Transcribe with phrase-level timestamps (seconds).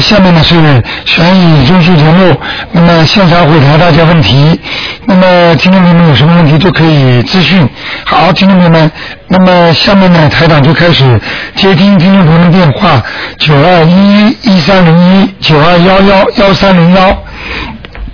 [0.00, 0.54] 下面呢是
[1.04, 2.36] 悬疑综述节目，
[2.72, 4.58] 那么现场回答大家问题，
[5.06, 7.68] 那么听众朋友们有什么问题都可以咨询。
[8.04, 8.90] 好，听众朋友们，
[9.28, 11.20] 那么下面呢台长就开始
[11.54, 13.02] 接听听众朋友们电话，
[13.38, 17.16] 九二一一三零一九二幺幺幺三零幺，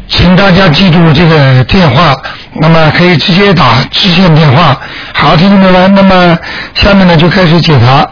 [0.08, 2.14] 请大家记住这个电话，
[2.54, 4.78] 那么可以直接打支线电话。
[5.12, 6.38] 好，听众朋友们，那么
[6.74, 8.08] 下面呢就开始解答。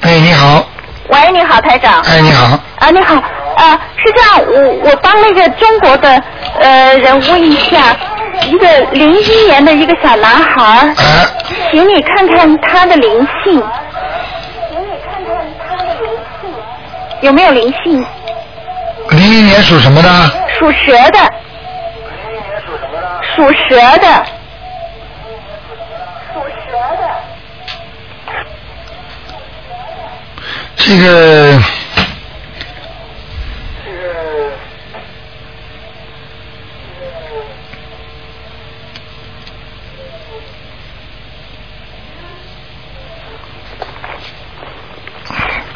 [0.00, 0.64] 哎，你好，
[1.10, 2.02] 喂，你好，台长。
[2.02, 3.14] 哎，你好，啊，你好，
[3.56, 6.22] 啊，是这样，我我帮那个中国的
[6.60, 7.96] 呃人问一下，
[8.46, 11.26] 一个零一年的一个小男孩儿，哎，
[11.70, 13.62] 请你看看他的灵性，
[17.20, 18.04] 有没有灵性？
[19.10, 20.08] 零一年属什么的？
[20.58, 21.18] 属蛇的。
[23.34, 24.26] 属蛇的。
[30.78, 31.60] 这个，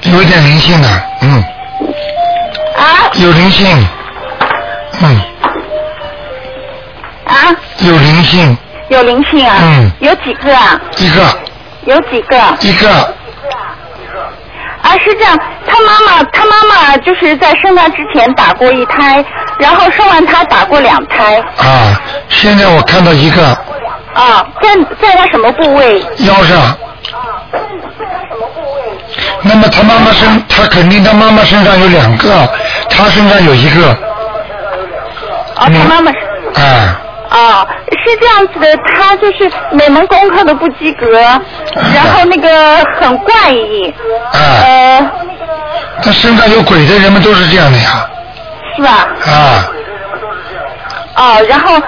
[0.03, 0.89] 有一点灵性的，
[1.23, 1.45] 嗯，
[2.77, 3.11] 啊？
[3.15, 3.87] 有灵性，
[5.01, 5.21] 嗯，
[7.27, 8.57] 啊，有灵性，
[8.89, 9.57] 有灵性啊？
[9.61, 9.93] 嗯。
[10.01, 10.81] 有几个啊？
[10.97, 11.39] 一个，
[11.87, 12.37] 有几个？
[12.61, 13.15] 一个，
[14.83, 19.25] 啊，是这样，他妈妈，他妈妈就是在生他之前打过一胎，
[19.59, 23.47] 然后生完他打过两胎，啊，现在我看到一个
[24.13, 26.01] 啊，在在他什么部位？
[26.19, 26.59] 腰上。
[26.59, 26.77] 啊，
[27.53, 27.59] 在
[28.29, 28.83] 什么部位
[29.43, 32.49] 那么他妈妈身，他肯定他妈妈身上有两个，
[32.91, 33.89] 他身上有一个，
[35.55, 36.19] 啊，他妈妈是。
[37.33, 37.67] 哎，哦，
[38.05, 41.09] 是这样子的，他就是每门功课都不及格，
[41.95, 43.93] 然后那个很怪异，
[44.33, 45.11] 啊，呃，
[46.03, 48.07] 他身上有鬼的人们都是这样的呀，
[48.77, 49.09] 是吧？
[49.27, 49.65] 啊，
[51.17, 51.81] 哦，然后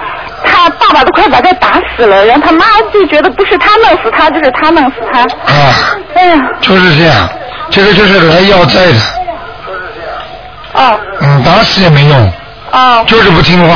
[0.43, 5.21] 他爸爸都快把他打死了，然后他妈就觉得不是他弄死他，就是他弄死他。
[5.21, 5.73] 啊，
[6.15, 7.29] 哎呀，就是这样，
[7.69, 8.99] 这个就是来要债的，
[10.73, 12.31] 哦嗯，打死也没用，
[12.71, 13.75] 哦，就是不听话，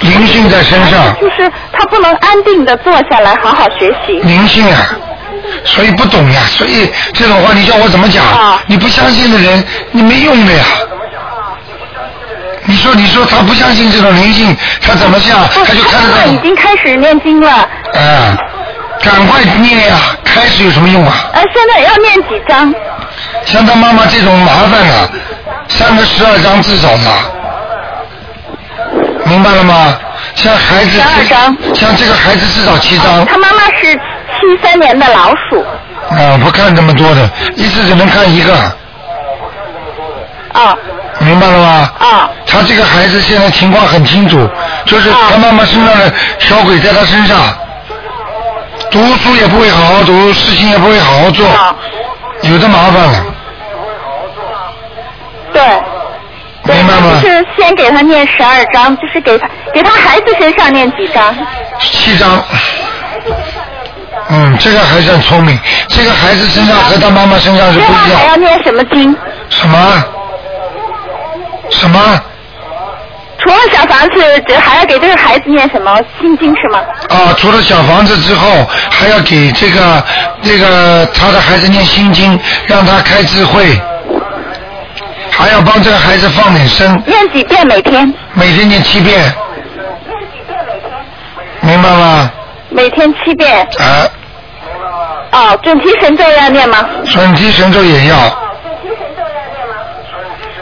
[0.00, 4.14] 灵性在身上，就是他不能安定的坐下来好好学习。
[4.22, 4.96] 灵性啊，
[5.64, 8.24] 所以不懂呀，所以这种话你叫我怎么讲？
[8.24, 10.64] 啊你不相信的人，你没用的呀。
[12.64, 15.46] 你说，你说他不相信这种灵性，他怎么想？
[15.48, 16.16] 不他就看得到。
[16.18, 18.36] 他已经开始念经了，嗯，
[19.02, 19.96] 赶快念呀！
[20.24, 21.28] 开始有什么用啊？
[21.34, 22.72] 呃，现在要念几张？
[23.44, 25.08] 像他妈妈这种麻烦啊，
[25.68, 27.10] 三个十二章至少的，
[29.32, 29.98] 明白了吗？
[30.34, 33.24] 像孩子12章像这个孩子至少七张。
[33.24, 35.64] 他妈妈是七三年的老鼠。
[36.10, 38.54] 啊，不看这么多的，一次只能看一个，
[40.52, 40.76] 啊
[41.20, 41.90] 明白了吗？
[41.98, 44.46] 啊他这个孩子现在情况很清楚，
[44.84, 47.38] 就是他妈妈身上的小鬼在他身上，
[48.90, 51.74] 读书也不会好好读，事情也不会好好做，啊，
[52.42, 53.24] 有的麻烦了，
[55.54, 55.62] 对。
[56.64, 61.34] 对，明白吗就是先给他念十二章，就是给他给他孩子身上念几章？
[61.80, 62.42] 七章。
[64.28, 65.58] 嗯，这个还算聪明，
[65.88, 68.20] 这个孩子身上和他妈妈身上是不一样。
[68.20, 69.14] 还要念什么经？
[69.50, 70.04] 什么？
[71.70, 72.20] 什么？
[73.38, 76.78] 除了小房子，这还要给这个孩子念什么心经是吗？
[77.08, 80.04] 啊，除了小房子之后，还要给这个
[80.42, 83.76] 这个他的孩子念心经，让他开智慧，
[85.34, 88.14] 还要帮这个孩子放点声，念几遍每天？
[88.34, 89.34] 每天念七遍，
[91.60, 92.30] 明白吗？
[92.68, 93.66] 每天七遍。
[93.78, 94.06] 啊，
[95.32, 96.86] 哦，准提神咒要念吗？
[97.06, 98.16] 准提神咒也要，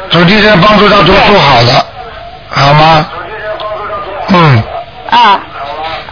[0.08, 1.86] 准提神帮助他做做好的，
[2.48, 3.06] 好吗？
[4.28, 4.62] 嗯，
[5.10, 5.40] 啊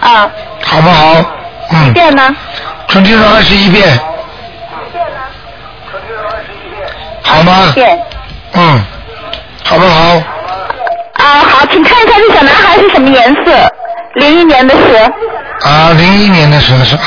[0.00, 0.30] 啊，
[0.64, 1.14] 好不好？
[1.70, 2.34] 嗯，遍呢？
[2.88, 3.98] 准提神二十一遍，
[7.22, 7.72] 好吗？
[7.74, 7.98] 遍。
[8.54, 8.84] 嗯，
[9.64, 10.22] 好不好？
[11.14, 13.72] 啊，好，请看一下这小男孩是什么颜色？
[14.14, 15.68] 零一年的蛇。
[15.68, 17.02] 啊，零一年的时候是吧？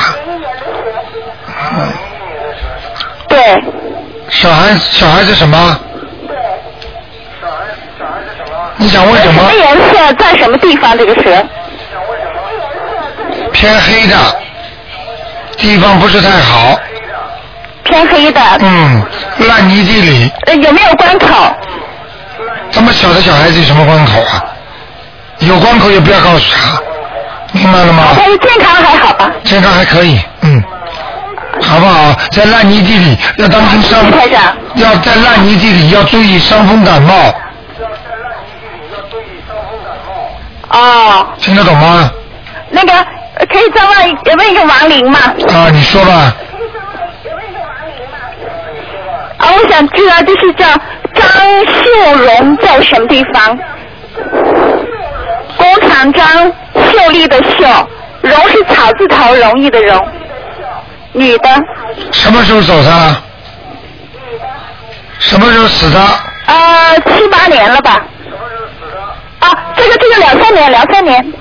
[1.74, 1.92] 嗯，
[3.28, 3.38] 对，
[4.28, 5.78] 小孩小孩是什么？
[8.76, 9.64] 你想问什么什么？
[9.64, 10.12] 颜色？
[10.14, 10.96] 在什么地方？
[10.96, 11.44] 这个蛇？
[13.52, 14.16] 偏黑的
[15.56, 16.78] 地方不是太好，
[17.92, 18.40] 偏黑的。
[18.60, 19.02] 嗯，
[19.48, 20.32] 烂泥地里。
[20.46, 21.26] 呃，有没有关口？
[22.70, 24.42] 这么小的小孩子有什么关口啊？
[25.40, 26.80] 有关口也不要告诉他，
[27.52, 28.04] 明白了吗？
[28.14, 29.30] 他的健康还好吧？
[29.44, 30.62] 健康还可以，嗯，
[31.60, 32.14] 好不好？
[32.30, 34.00] 在烂泥地里要当心伤
[34.76, 37.14] 要在烂泥地里要注意伤风感冒，
[40.70, 42.10] 哦，听得懂吗？
[42.70, 42.92] 那个
[43.34, 45.18] 呃可以再问一问一个亡灵吗？
[45.52, 46.32] 啊，你说吧，
[49.42, 50.64] 啊，我想知道就是叫
[51.14, 51.26] 张
[51.66, 53.58] 秀荣在什么地方？
[55.56, 56.26] 工厂张，
[56.74, 57.88] 秀丽的秀，
[58.20, 60.08] 荣是草字头容易的荣，
[61.12, 61.48] 女的，
[62.12, 63.16] 什么时候走的？
[65.18, 66.00] 什么时候死的？
[66.46, 68.00] 呃，七八年了吧？
[69.40, 71.32] 啊，这个这个两三年，两三年。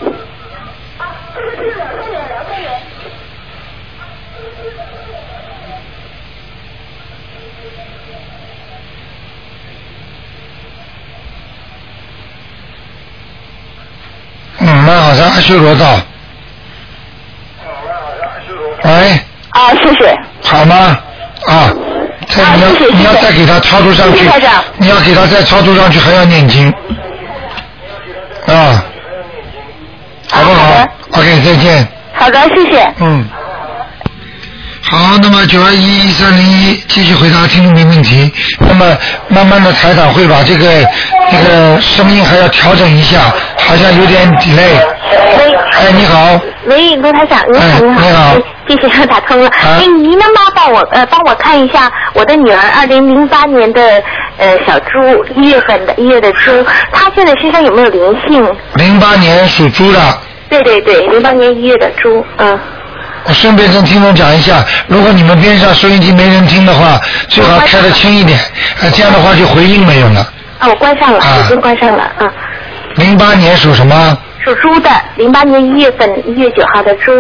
[14.92, 16.00] 嗯，那好像阿修罗道。
[18.84, 18.92] 喂，
[19.52, 20.20] 啊，谢谢。
[20.44, 20.98] 好吗？
[21.48, 21.74] 啊，
[22.56, 26.70] 你要谢谢谢谢你要再给他超度上去谢谢，你要给他再超度上去，还要念经，
[28.48, 28.84] 啊，
[30.30, 31.88] 好不好好的？OK，再见。
[32.14, 32.94] 好的，谢谢。
[33.00, 33.26] 嗯。
[34.92, 38.30] 好，那么九二一一三零一继续回答听众的问题。
[38.60, 38.86] 那么
[39.30, 40.66] 慢慢的台长会把这个
[41.32, 43.22] 这个声音还要调整一下，
[43.58, 44.84] 好像有点 delay。
[45.38, 49.48] 喂，哎，你好，喂，卢台长，你好，哎你好，你好哎谢谢打通了。
[49.48, 53.82] 啊哎，您能帮帮我呃帮我看一下我的女儿二零零八年的
[54.40, 55.00] 呃小猪
[55.38, 56.52] 一月份的一月的猪，
[56.92, 58.46] 她现在身上有没有灵性？
[58.76, 60.00] 零八年属猪的，
[60.50, 62.60] 对对对，零八年一月的猪，嗯。
[63.24, 68.40] 我顺便跟听众讲一下，如果你们边上收音机没人听的话，最好开的轻一点，
[68.82, 70.20] 呃，这样的话就回音没有了。
[70.60, 72.32] 啊，我关上了，啊已经关上了，啊。
[72.96, 74.18] 零八年属什么？
[74.44, 77.12] 属猪的，零八年一月份一月九号的猪。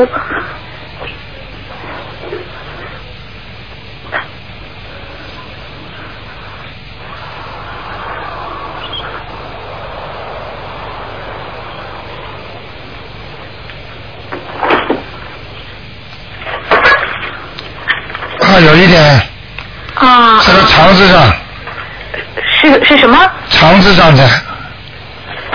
[18.39, 19.01] 啊，有一点
[19.95, 21.33] 啊，在他肠子上，
[22.61, 23.17] 是是什么？
[23.49, 24.27] 肠子上的，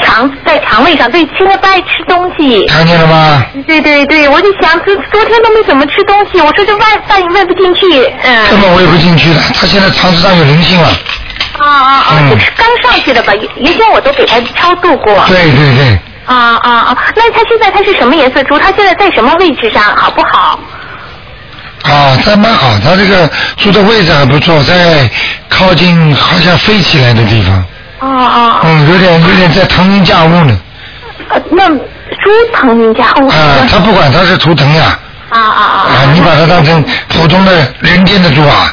[0.02, 2.66] 肠在肠胃上，对，现在不爱吃东西。
[2.66, 3.42] 看见了吗？
[3.66, 8.50] 对对对，我就想，昨昨天都没怎么吃东西，我说这外饭也喂不进去，嗯。
[8.50, 10.88] 根本喂不进去的，他现在肠子上有灵性了。
[11.58, 12.06] 啊啊啊！
[12.20, 13.32] 嗯这是刚上去的吧？
[13.34, 15.24] 原原先我都给他超度过。
[15.26, 16.98] 对对对，啊啊啊！
[17.16, 18.58] 那他现在他是什么颜色猪？
[18.58, 19.82] 他现在在什么位置上？
[19.96, 20.60] 好不好？
[21.90, 25.08] 啊，这蛮好，他这个住的位置还不错，在
[25.48, 27.64] 靠近好像飞起来的地方，
[27.98, 30.58] 啊啊嗯，有点有点在腾云驾雾呢。
[31.28, 33.28] 呃，那猪腾云驾雾。
[33.28, 34.98] 啊，他不管他是图腾呀，
[35.30, 35.78] 啊啊啊！
[35.88, 38.72] 啊，你把它当成普通的人间的猪啊，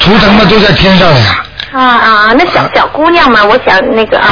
[0.00, 2.34] 图腾嘛都在天上的呀，啊啊！
[2.36, 4.26] 那小小姑娘嘛，我想那个啊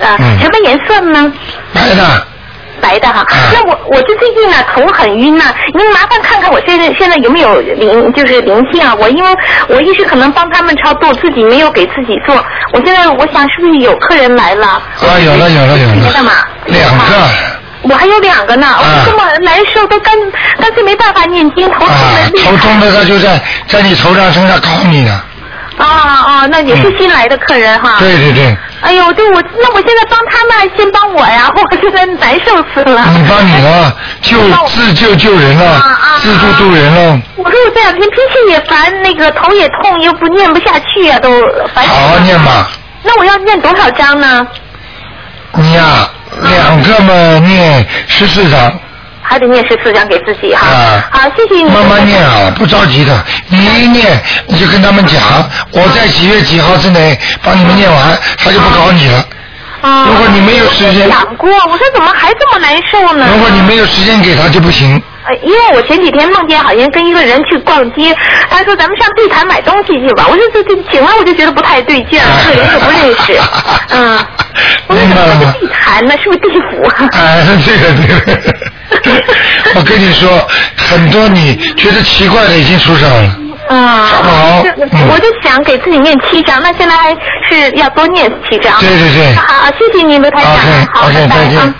[0.00, 1.32] 啊什么颜色呢？
[1.72, 2.26] 白的，
[2.80, 5.44] 白的哈，啊那我我就最近呢头很晕呐、
[5.74, 8.94] 您麻烦看看我现在现在有没有灵就是灵性啊？
[8.98, 9.30] 我因为
[9.68, 12.34] 我一直可能帮他们超度，自己没有给自己做。
[12.72, 14.66] 我现在我想是不是有客人来了？
[14.66, 16.32] 啊，有了有了有了别的嘛，，
[16.66, 17.14] 两个，
[17.82, 20.14] 我还有两个呢，我啊这么难受，都干
[20.58, 21.96] 干脆没办法念经，头痛。
[22.44, 25.20] 头痛的他就在在你头上身上搞你呢，
[25.78, 27.96] 啊啊，那也是新来的客人哈。
[28.00, 33.04] 对对对，哎呦，对我那我现在帮他们，先帮我呀， 我现在难受死了。
[33.12, 41.30] 你帮你了， 救自救救人了啊啊，自助助人了，我说我这两天脾气也烦，那个头也痛，又不念不下去呀、都
[41.74, 41.96] 烦死了。
[41.96, 42.70] 好好念吧。
[43.02, 44.46] 那我要念多少章呢？
[45.54, 46.08] 你呀、
[46.42, 47.12] 两个嘛
[47.46, 48.72] 念十四章，
[49.30, 50.66] 还得念十四章给自己哈。
[50.66, 51.70] 啊好，谢谢你。
[51.70, 53.16] 慢慢念啊，不着急的。
[53.48, 55.22] 你一念，你就跟他们讲，
[55.70, 59.24] 我在几月几号之内帮你们念完，他就不搞你了。
[59.82, 60.06] 啊。
[60.08, 63.28] 如果你没有时间我想过，我说怎么还这么难受呢？
[63.32, 65.00] 如果你没有时间给他就不行。
[65.22, 68.12] 呃，因为我前几天梦见好像跟一个人去逛街，
[68.50, 70.26] 他说咱们上地坛买东西去吧。
[70.28, 73.40] 我说这这醒了我就觉得不太对劲儿，这个人又不认识，
[73.94, 74.18] 嗯。
[74.88, 76.14] 我说怎么是地坛呢？
[76.22, 76.90] 是不是地府？
[77.12, 78.56] 哎，这个这个，
[79.76, 83.36] 我跟你说，很多你觉得奇怪的已经出上了。
[83.68, 84.64] 啊，好
[85.08, 87.10] 我就想给自己念七章，那现在还
[87.48, 88.80] 是要多念七章。
[88.80, 90.54] 对对对好，谢谢您，卢台长。
[90.92, 91.74] 好 OK，拜拜再见啊。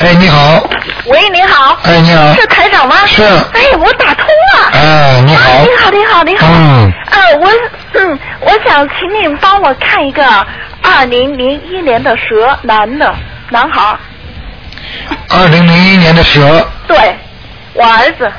[0.00, 0.66] 哎，你好，
[1.06, 1.76] 喂，你好。
[1.82, 2.96] 哎，你好，是台长吗？
[3.06, 4.70] 是哎，我打通了。
[4.72, 6.46] 哎，你好啊，你好，你好，你好。
[6.50, 7.50] 嗯呃，我
[7.94, 10.24] 嗯，我想请你帮我看一个
[10.82, 13.12] 二零零一年的蛇男的
[13.50, 13.98] 男孩儿。
[15.30, 16.96] 二零零一年的蛇，对，
[17.74, 18.30] 我儿子。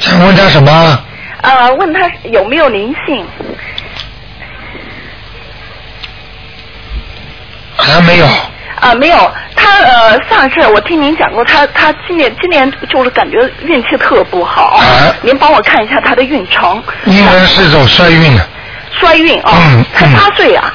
[0.00, 1.04] 想问他什么？
[1.42, 3.24] 呃，问他有没有灵性？
[7.76, 8.26] 还没有。
[8.80, 16.82] 啊、没有，他呃上次我听您讲过，他他今年今年就是感觉运气特不好，啊您帮我看一下他的运程。
[17.06, 18.46] 应该是走衰运的。
[19.00, 20.72] 衰运啊，嗯才嗯八岁啊。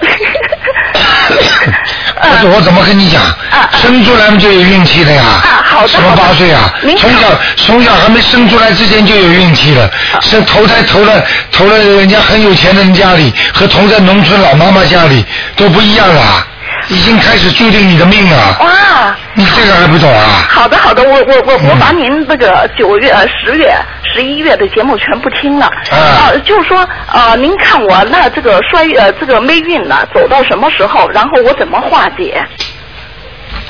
[2.22, 3.70] 但是我怎么跟你讲啊啊？
[3.80, 5.22] 生出来就有运气的呀。
[5.22, 5.42] 啊
[5.74, 6.72] 好的什么八岁啊？
[6.98, 15.24] 从小从小还没生出来之前就有运气了，生投胎投了投了人家很有钱的人家里，和投在农村老妈妈家里
[15.56, 16.46] 都不一样了，
[16.88, 18.56] 已经开始注定你的命了。
[18.60, 20.44] 哇，你这个还不懂啊？
[20.48, 23.74] 好的好的，我我我我嗯把您那个九月、呃十月、
[24.12, 25.66] 十一月的节目全部听了。
[25.90, 32.44] 啊呃就是说呃，您看我那这个衰呃这个霉运呢走到什么时候，然后我怎么化解？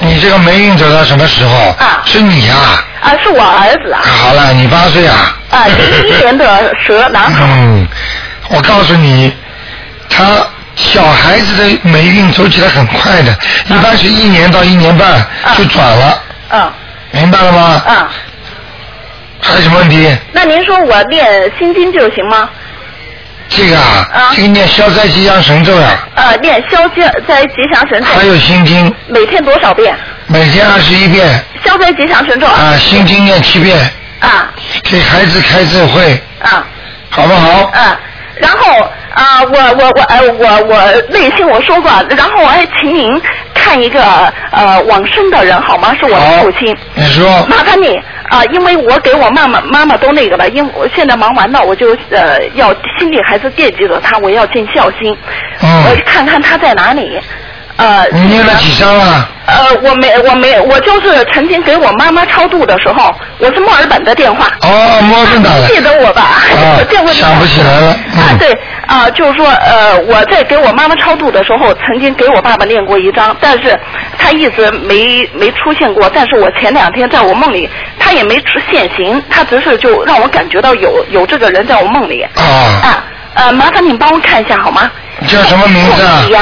[0.01, 1.71] 你这个霉运走到什么时候？
[1.79, 2.55] 啊是你呀、
[3.01, 5.37] 啊，是我儿子啊，好了，你八岁啊。
[5.51, 7.45] 啊，零一年的蛇男孩。
[7.47, 7.87] 嗯，
[8.49, 9.33] 我告诉你，
[10.11, 10.25] 他
[10.77, 13.37] 小孩子的霉运走起来很快的，
[13.69, 15.25] 一般是一年到一年半
[15.57, 16.73] 就转了，嗯
[17.13, 17.83] 明白了吗？
[17.87, 18.09] 嗯，
[19.41, 20.13] 还有什么问题？
[20.33, 21.25] 那您说我念
[21.59, 22.49] 心经就行吗？
[23.49, 24.33] 这个啊，啊。
[24.35, 29.97] 这个念消灾吉祥神咒呀、呃，念消灾灾吉祥神咒，还有心经，每天多少遍？
[30.27, 33.79] 每天二十一遍，消灾吉祥神咒啊，心经念七遍，
[34.19, 34.51] 啊。
[34.83, 36.67] 给孩子开智慧，啊。
[37.11, 37.71] 好不好？
[37.73, 37.97] 啊！
[38.41, 43.21] 然后啊、我我我哎我我内心我说过，然后我还请您
[43.55, 44.03] 看一个
[44.51, 45.95] 呃往生的人好吗？
[45.99, 47.97] 是我的好父亲。，你说，麻烦你
[48.31, 55.17] 啊、因为我给我妈妈妈妈都那个了，因为我现在忙完了，我就呃要心里还是惦记着他，我要尽孝心。
[55.63, 57.21] 嗯我看看他在哪里。
[57.77, 59.29] 呃，你念了几张了？
[59.47, 64.47] 呃，我没，我没，我就是曾经给我妈妈超度的时候，我是墨尔本的电话。
[64.63, 65.67] 哦，摸着打的。
[65.69, 66.23] 记得我吧？
[66.55, 73.79] 啊这我想不起来了嗯啊，对啊，就是说，呃，我在给我妈妈超度的时候，曾经给我爸爸念过一张，但是
[74.17, 76.09] 他一直没没出现过。
[76.15, 82.23] 但是我前两天在我梦里，他也没出现形，他只是就让我感觉到有有这个人在我梦里。
[82.37, 82.41] 啊，
[82.83, 83.05] 啊，
[83.35, 84.91] 呃，麻烦你帮我看一下好吗？
[85.27, 86.35] 叫什么名字啊李？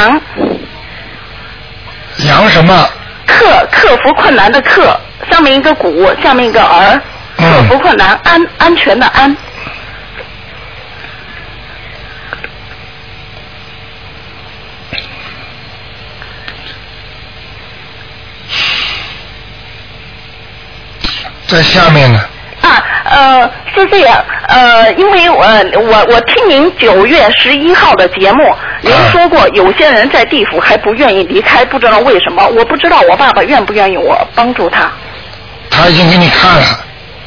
[2.18, 2.88] 阳，杨什么？
[3.26, 4.98] 克克服困难的克，
[5.30, 7.00] 上面一个谷，下面一个儿，
[7.36, 9.36] 克嗯服困难，安安全的安。
[21.46, 22.31] 在下面呢。
[22.62, 34.90] 啊，呃，是这样，呃，因为我我我听您九月十一号的节目，您啊说过有些人在地府还不愿意离开，不知道为什么，我不知道我爸爸愿不愿意我帮助他
[35.70, 36.62] 他已经给你看了，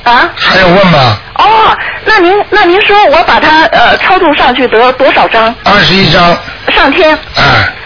[0.04, 0.32] 啊。
[0.36, 1.18] 还要问吗？
[1.38, 5.54] 哦，那您那您说我把他呃超度上去得多少张？
[5.66, 6.38] 二十一张，
[6.70, 7.14] 上天？
[7.36, 7.44] 哎，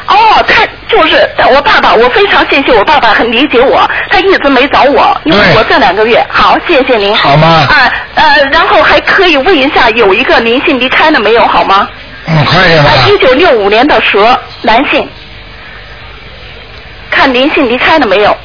[0.09, 7.15] 哦，他就是我爸爸，我非常谢谢我爸爸，很理解我，他一直没找我，因为我这两个月好，谢谢您。
[7.15, 7.47] 好吗？
[7.69, 11.45] 啊呃，然后还可以问一下，有一个灵性离开了没有？
[11.45, 11.87] 好吗？
[12.25, 13.07] 嗯，快点吧啊，。
[13.07, 15.07] 一九六五年的蛇，男性，
[17.11, 18.35] 看灵性离开了没有？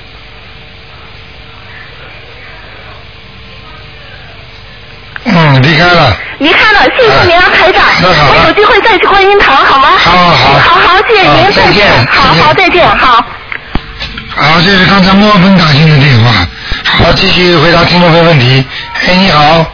[5.54, 6.16] 嗯，离开了。
[6.38, 7.82] 离开了，谢谢您啊，台长。
[8.02, 9.88] 那好我有机会再去观音堂，好吗？
[9.98, 13.24] 好好好好好，谢谢您，再见好好，再见，好。
[14.36, 16.32] 好，这是刚才墨尔本打进的电话。
[16.84, 18.64] 好，继续回答听众朋友问题。
[19.06, 19.64] 哎，你好。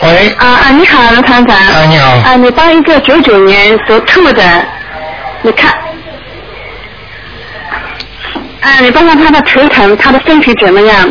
[0.00, 0.34] 喂。
[0.38, 1.56] 啊啊，你好，罗团长。
[1.56, 2.10] 啊，你好。
[2.18, 4.42] 啊，你帮一个九九年属兔的，
[5.42, 5.70] 你看，
[8.62, 11.08] 啊，你帮看他的头疼，他的身体怎么样？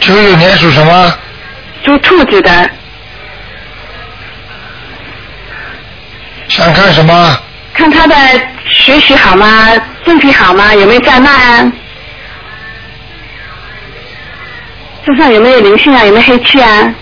[0.00, 1.14] 九九年属什么？
[1.84, 2.70] 属兔子的，
[6.54, 7.38] 想看什么？
[7.74, 8.14] 看他的
[8.68, 9.68] 学习好吗？
[10.04, 10.74] 身体好吗？
[10.74, 11.72] 有没有灾难啊？
[15.04, 16.04] 身上有没有灵性啊？
[16.04, 16.92] 有没有黑气啊？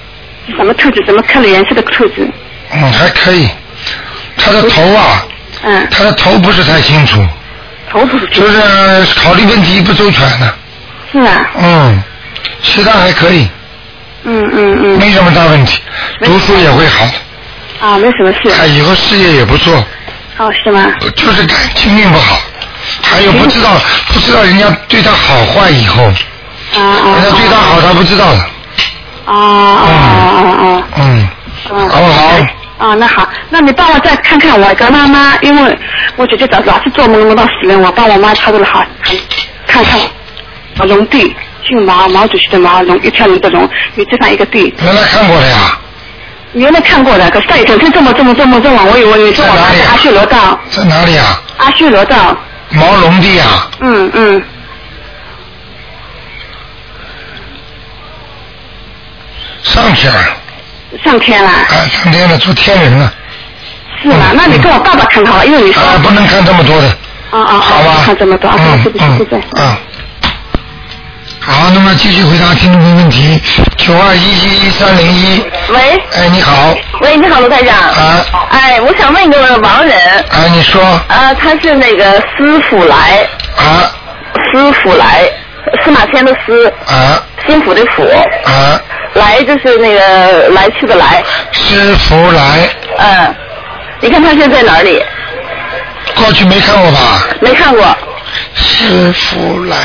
[0.47, 1.03] 是什么兔子？
[1.05, 2.29] 什么科的颜色的兔子？
[2.73, 3.49] 嗯，还可以。
[4.37, 5.27] 他的头啊，
[5.65, 7.21] 嗯，他的头不是太清楚，
[7.91, 8.61] 头不是就是
[9.17, 10.55] 考虑问题不周全的。
[11.13, 12.03] 是啊，嗯，
[12.63, 13.49] 其他还可以，
[14.23, 15.81] 嗯嗯嗯，没什么大问题，
[16.23, 17.13] 读书也会好的，
[17.81, 18.51] 啊，没什么事。
[18.57, 19.75] 他以后事业也不错，
[20.39, 20.87] 哦，是吗？
[21.17, 22.39] 就是感情运不好，
[23.03, 23.71] 还有不知道
[24.09, 26.05] 不知道人家对他好坏以后，
[26.75, 28.39] 啊啊人家对他好他不知道的，
[29.25, 30.83] 啊啊啊啊啊！
[30.97, 31.29] 嗯，
[31.71, 31.89] 嗯。
[31.89, 32.37] 好不好？
[32.79, 35.79] 啊，那好，那你帮我再看看我跟妈妈，因为
[36.17, 38.83] 我姐姐早老是做梦梦到死人，我帮我妈操作了好，
[39.67, 40.01] 看看
[40.79, 41.37] 啊龙地，
[41.69, 45.79] 姓毛，毛主席的毛，龙一条龙的龙，你这上一个地，原来看过了呀，
[46.53, 51.41] 原来看过的，可是再整天这么这么这么这么，我以为你说我妈是阿修罗道，在哪里啊？
[51.59, 52.37] 阿修罗道，
[52.71, 54.43] 毛龙地啊，嗯嗯，
[59.63, 60.19] 上天了，
[61.05, 63.13] 上天了，啊，上天了，做天人了，
[64.03, 64.33] 是吗？
[64.35, 66.89] 那你跟我爸爸看好了，因为你说啊，不能看这么多的，
[67.31, 68.03] 啊啊好吧？
[68.05, 69.77] 看这么多啊，嗯对不起对不起，嗯嗯。
[71.43, 73.41] 好，那么继续回答听众朋友问题，
[73.77, 75.43] 九二一一一三零一。
[75.71, 77.75] 喂，哎，你好，喂，你好，卢台长。
[77.77, 78.25] 啊。
[78.51, 79.99] 哎，我想问一个亡人，
[80.31, 80.83] 啊，你说。
[80.83, 83.91] 啊，他是那个司府来，啊。
[84.53, 85.29] 司府来，
[85.83, 87.23] 司马迁的司，啊。
[87.47, 88.05] 心腹的府，
[88.45, 88.79] 啊，
[89.15, 92.69] 来就是那个来去的来，司府来，
[92.99, 93.35] 嗯，
[94.01, 95.03] 你看他现在哪里？
[96.15, 97.27] 过去没看过吧？
[97.41, 97.97] 没看过，
[98.55, 99.77] 师傅来，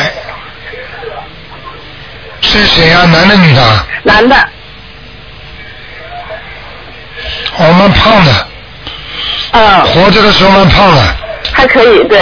[2.46, 3.06] 是谁啊？
[3.06, 3.86] 男的女的啊？
[4.04, 4.36] 男的，
[7.58, 8.48] 我蛮胖的，
[9.52, 11.02] 嗯，活着的时候蛮胖的，
[11.52, 12.20] 还可以，对，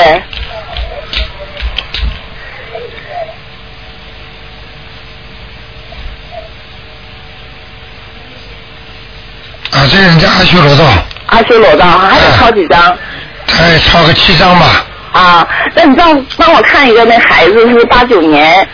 [9.71, 10.85] 啊，这人家阿修罗道，
[11.27, 12.97] 阿修罗道还得抄几张。
[13.45, 14.85] 再抄个七张吧。
[15.11, 18.67] 啊，那你帮帮我看一个，那孩子是八九年，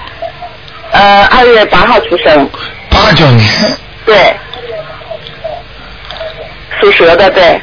[0.91, 2.49] 呃，二月八号出生，
[2.89, 3.47] 八九年，
[4.05, 4.35] 对，
[6.79, 7.61] 属蛇的，对，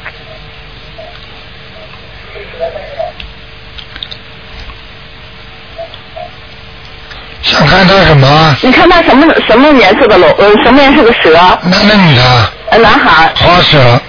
[7.42, 8.56] 想看他什么？
[8.62, 11.32] 你看他什么什么颜色的龙，呃，什么颜色的蛇？
[11.64, 12.52] 男的女的？
[12.70, 14.00] 呃，男孩，花蛇，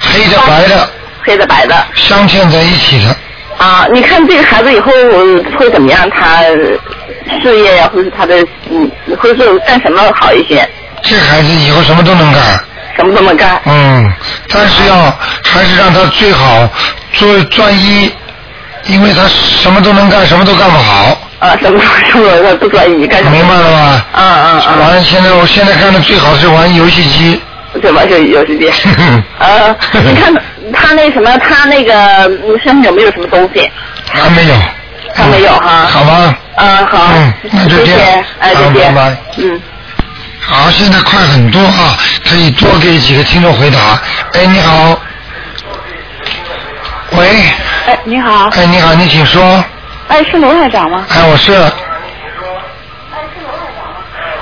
[0.00, 0.90] 黑的白的，
[1.22, 1.86] 黑的白的。
[1.94, 3.16] 镶嵌在一起的。
[3.58, 6.08] 啊，你看这个孩子以后呃会怎么样？
[6.10, 6.42] 他
[7.40, 8.36] 事业呀，或者是他的
[8.70, 10.68] 嗯，或者是干什么好一些？
[11.02, 12.42] 这孩子以后什么都能干，
[12.96, 13.60] 什么都能干。
[13.66, 14.12] 嗯，
[14.48, 14.96] 但是要
[15.42, 16.68] 还是让他最好
[17.12, 18.10] 做专一，
[18.86, 23.30] 因为他什么都能干，什么都干不好，啊，什么什么不专一，干什么？
[23.32, 24.06] 明白了吧？
[24.14, 24.80] 嗯嗯嗯。
[24.80, 27.40] 完，现在我现在干的最好是玩游戏机。
[27.80, 28.04] 对吧？
[28.04, 28.70] 就游戏机。
[29.40, 30.32] 呃，你看
[30.74, 31.94] 他那什么，他那个
[32.26, 33.68] 嗯身上有没有什么东西？
[34.12, 34.54] 还没有。
[35.14, 35.86] 还没有哈。
[35.90, 36.34] 好吧。
[36.56, 37.06] 嗯，好。
[37.14, 38.24] 嗯，那就这样。
[38.40, 39.16] 拜拜。
[39.38, 39.60] 嗯。
[40.40, 41.96] 好，现在快很多啊，
[42.28, 43.78] 可以多给几个听众回答。
[44.34, 44.98] 哎，你好。
[47.12, 47.28] 喂。
[47.86, 49.64] 哎，你好，哎，你好，你请说。
[50.08, 51.04] 哎，是罗台长吗？
[51.10, 51.52] 哎，我是。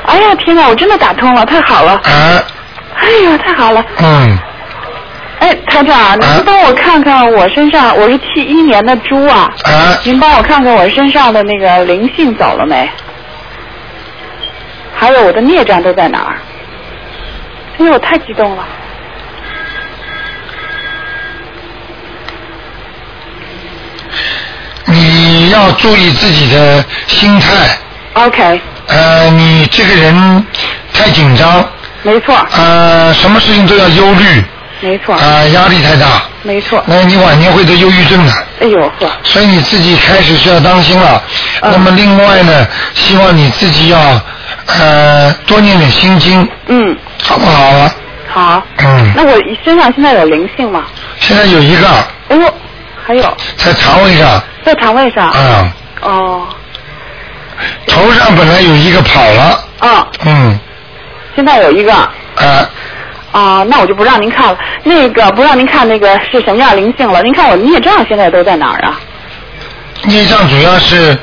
[0.06, 2.00] 哎呀，天哪，我真的打通了，太好了！
[2.04, 2.42] 哎，
[2.96, 3.85] 哎呀，太好了！
[3.98, 4.38] 嗯，
[5.40, 12.88] 哎，台长，您帮我看看我身上，我是七一年的猪啊，啊，您帮我看看我身上的那个灵性走了没？
[14.94, 16.37] 还有我的孽障都在哪儿？
[17.79, 18.64] 哎呦，我太激动了！
[24.85, 27.48] 你要注意自己的心态。
[28.12, 30.44] OK，呃，你这个人
[30.92, 31.66] 太紧张，
[32.03, 34.44] 没错，呃，什么事情都要忧虑，
[34.81, 36.83] 没错，啊、压力太大，没错。
[36.87, 38.33] 那你晚年会得忧郁症的。
[38.61, 41.23] 哎呦呵，所以你自己开始需要当心了。
[41.61, 43.99] 嗯那么另外呢，希望你自己要
[44.66, 47.95] 呃多念点心经，嗯，好不好啊？
[48.33, 48.62] 好。
[48.79, 50.85] 嗯，那我身上现在有灵性吗？
[51.19, 51.87] 现在有一个
[52.29, 52.55] 哎呦，
[53.07, 55.31] 还有在肠胃上，在肠胃上。
[55.35, 56.47] 嗯、哦，
[57.87, 60.59] 头上本来有一个跑了，啊，嗯，
[61.37, 61.93] 现在有一个。
[63.33, 64.59] 啊、啊，那我就不让您看了。
[64.83, 67.23] 那个不让您看那个是什么样灵性了？
[67.23, 69.01] 您看我孽障现在都在哪儿啊？
[70.05, 71.16] 孽障主要是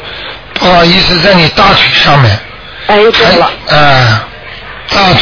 [0.54, 2.40] 不好意思在你大腿上面，
[2.88, 4.22] 哎，对了，呃，
[4.90, 5.22] 大腿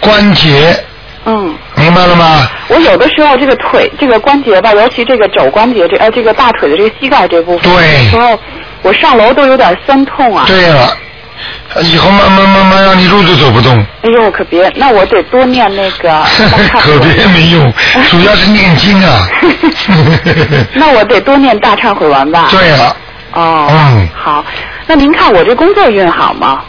[0.00, 0.84] 关节，
[1.24, 2.46] 嗯，明白了吗？
[2.68, 8.38] 我有的时候这个腿这个关节吧，尤其这个肘关节这呃这个大腿的这个膝盖这部分，对有时候
[8.82, 10.44] 我上楼都有点酸痛啊。
[10.46, 10.96] 对了，
[11.82, 13.76] 以后慢慢慢慢让你路都走不动。
[14.02, 16.22] 哎呦，可别，那我得多念那个
[16.80, 17.72] 可别没用，
[18.10, 19.28] 主要是念经啊。
[20.74, 22.48] 那我得多念大忏悔文吧？
[22.50, 22.96] 对了，
[23.32, 24.44] 哦，嗯好。
[24.86, 26.60] 那您看我这工作运好吗？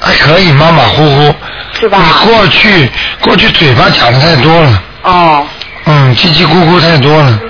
[0.00, 1.34] 还可以马马虎虎。
[1.80, 2.88] 是吧你过去
[3.22, 5.44] 过去嘴巴讲的太多了，哦，
[5.86, 7.40] 嗯，叽叽咕咕太多了，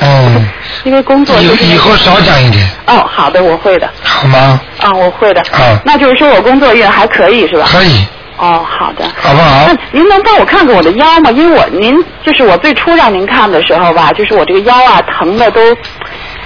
[0.00, 0.48] 嗯，
[0.82, 3.88] 因为工作就是以以后少讲一点，哦，好的，我会的。
[4.02, 4.60] 好吗？
[4.80, 5.40] 啊，我会的。
[5.52, 7.66] 啊那就是说我工作运还可以是吧？
[7.70, 8.04] 可以，
[8.36, 9.04] 哦，好的。
[9.16, 9.74] 好不好那？
[9.92, 11.30] 您能帮我看看我的腰吗？
[11.30, 15.60] 因为我您就是我最初让您看的时候吧，就是我这个腰啊疼的都，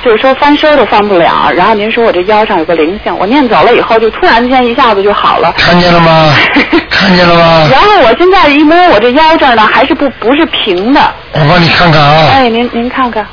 [0.05, 1.51] 就是说翻身都翻不了。
[1.55, 5.53] 然后您说我这腰上有个灵性，我念走了以后就突然间一下子就好了。
[5.57, 6.33] 看见了吗？
[6.91, 7.69] 看见了吗？
[7.71, 11.01] 然后我现在一摸我这腰这儿呢，还是不不是平的。
[11.33, 13.25] 我帮你看看啊，哎，您您看看，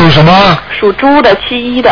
[0.00, 0.58] 属什么？
[0.78, 1.90] 属猪的七一的，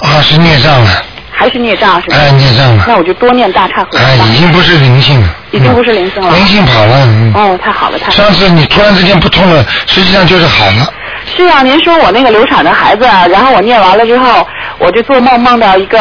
[0.00, 0.90] 啊，是孽障了，
[1.30, 2.16] 还是孽障是吧？
[2.18, 7.32] 哎，孽障了，那我就多念大忏悔哎，已经不是灵性了，已经不是灵性了嗯灵性跑了，嗯。
[7.34, 8.16] 哦，太好了，太好了。
[8.16, 10.92] 上次你突然之间不痛了，实际上就是好了。
[11.34, 15.98] 是啊，您说我那个流产的孩子啊，然后我念完了之后，我就做梦梦到一个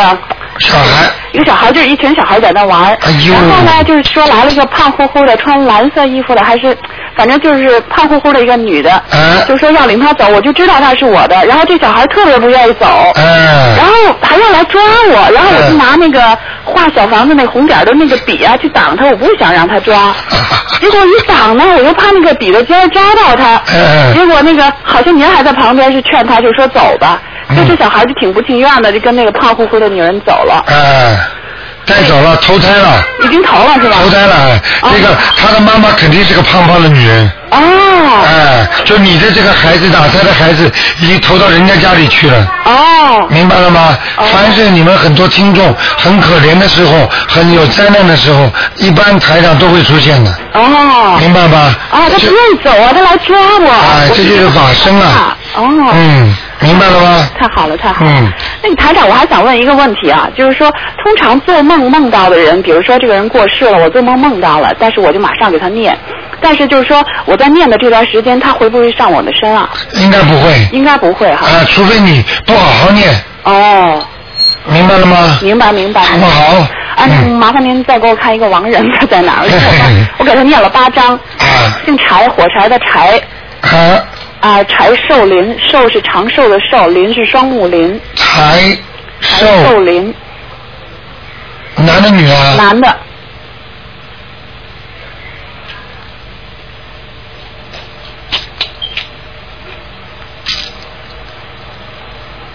[0.61, 2.97] 小孩，一个小孩，就是一群小孩在那玩。
[3.29, 6.77] 然后呢，就是说来了一个胖乎乎的，穿蓝色衣服的，还是
[7.15, 11.35] 反正就是胖乎乎的一个女的，哎就说要领他走，我就知道她是我的。
[11.45, 20.13] 然后这小孩特别不愿意走，哎然，后还要来抓我，然后我就嗯拿那个画小房子那红点的那个笔啊去挡他，我不想让他抓。
[20.79, 23.61] 结果一挡呢，我又怕那个笔的尖儿扎到他。
[23.73, 27.19] 嗯结果那个好像您还在旁边是劝他，就说走吧。
[27.51, 31.17] 嗯就这小孩就挺不情愿的，就跟那个胖乎乎的女人走了，哎，
[31.85, 33.97] 带走了，投胎了，已经投了是吧？
[34.03, 34.35] 投胎了。
[34.35, 34.61] 哎
[34.93, 37.59] 这个他的妈妈肯定是个胖胖的女人，哦
[38.25, 42.47] 哎，就你的这个孩子打胎的孩子已经投到人家家里去了。
[42.65, 43.97] 哦明白了吗？
[44.17, 51.57] 哦凡是你们很多听众很可怜的时候，很有灾难的时候，一般台上都会出现的，哦明白吧？
[51.91, 53.67] 啊，他不愿意走啊，他来抓我。
[53.67, 55.91] 我哎这就是法身啊哦。
[55.93, 57.29] 嗯，明白了吗？
[57.39, 58.11] 太好了，太好了。
[58.11, 58.31] 嗯
[58.63, 60.71] 那个台长，我还想问一个问题啊，就是说，
[61.03, 65.97] 通常做梦梦到的人，比如说这个人过世了，我做梦梦到了，但是我就马上给他念，
[66.39, 69.67] 但是就是说我在念的这段时间，他会不会上我的身啊？
[69.93, 70.67] 应该不会。
[70.71, 71.47] 应该不会哈。
[71.47, 73.09] 啊，除非你不好好念，
[73.43, 74.05] 哦，
[74.67, 75.39] 明白了吗？
[75.41, 76.01] 明白明白。
[76.01, 76.43] 好不好？
[76.97, 79.45] 啊，嗯麻烦您再给我看一个亡人，他在哪儿？
[79.47, 83.19] 我我给他念了八章，啊姓柴，火柴的柴，
[83.61, 83.99] 啊，
[84.41, 88.75] 啊，柴寿林，寿是长寿的寿，林是双木林，财
[89.21, 90.11] 柴寿寿林，
[91.75, 92.55] 男的女的啊？
[92.55, 92.97] 男的，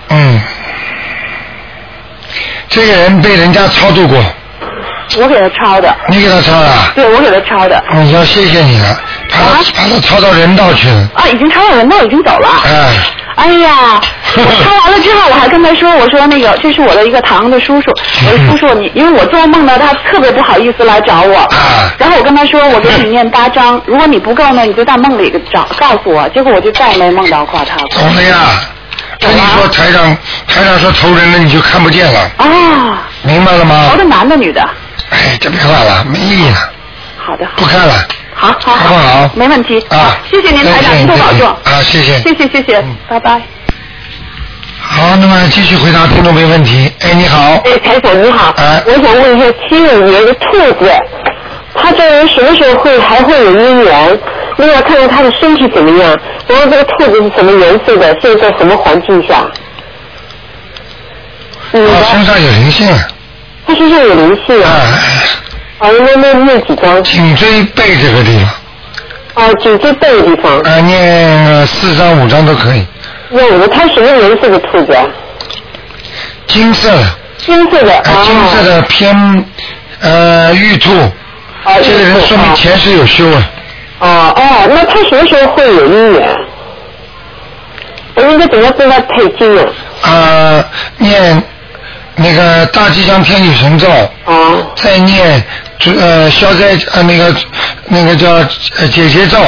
[0.08, 0.40] 嗯，
[2.68, 4.18] 这个人被人家超度过，
[5.18, 6.68] 我给他抄的，你给他抄的？
[6.96, 11.08] 对我给他抄的，嗯，要谢谢你了，把他、啊把他抄到人道去了。
[11.14, 12.48] 啊，已经抄到人道已经走了。
[12.64, 12.88] 哎，
[13.36, 14.00] 哎呀，
[14.36, 17.90] 我抄完了之后，我还跟他说，我说那个这是我的一个堂的叔叔，
[18.26, 27.88] 我说叔叔你，因为我做梦呢，他特别不好意思来找我，啊然后我跟他说，我给你念八章，如果你不够呢，你就在梦里找告诉我，结果我就再也没梦到过他过。
[28.00, 28.36] 懂了呀。
[29.18, 30.14] 跟你说台长，
[30.46, 33.96] 台长说投人了你就看不见了，啊，明白了吗投？
[33.96, 34.60] 的男的女的？
[35.10, 36.56] 哎，这别看了，没意义了，
[37.16, 37.94] 好的，不看了。
[38.38, 38.88] 好好好。
[38.88, 39.30] 不好？
[39.34, 39.84] 没问题。
[39.88, 41.48] 啊谢谢您台长，您多保重。
[41.48, 42.18] 啊谢谢。
[42.20, 43.40] 谢谢谢谢嗯，拜拜。
[44.78, 46.92] 好，那么继续回答听众没问题。
[47.00, 50.92] 哎，你好，哎，台长你好，哎我想问一下七五年的兔子，
[51.74, 54.18] 他这人什么时候会还会有姻缘？
[54.58, 59.44] 另外看看他的身体怎么样，然后这个兔子是什么颜色的，现在在什么环境下？
[61.72, 62.98] 嗯，他身上有灵性了，
[63.66, 64.80] 他身上有灵性啊，啊，
[65.78, 67.02] 啊，那那那几张？
[67.04, 68.38] 颈椎背这个地
[69.34, 70.58] 方，啊，颈椎背的地方。
[70.60, 72.86] 啊，念呃四张五张都可以，
[73.28, 75.04] 那我们它什么颜色的兔子啊？
[76.46, 77.04] 金色的，
[77.38, 78.24] 金色的哎，啊。
[78.24, 79.44] 金色的偏
[80.00, 80.90] 呃玉兔，
[81.64, 83.42] 啊，这个人说明前世有修啊，
[83.98, 86.34] 哦哦，那他什么时候会有姻缘？
[88.14, 89.62] 我应该怎么跟他配经呢？
[90.00, 90.64] 啊，
[90.96, 91.42] 念
[92.14, 93.90] 那个大吉祥天女神咒，
[94.24, 95.44] 啊再念
[95.98, 97.34] 呃消灾呃那个
[97.86, 98.30] 那个叫
[98.78, 99.38] 呃解结咒，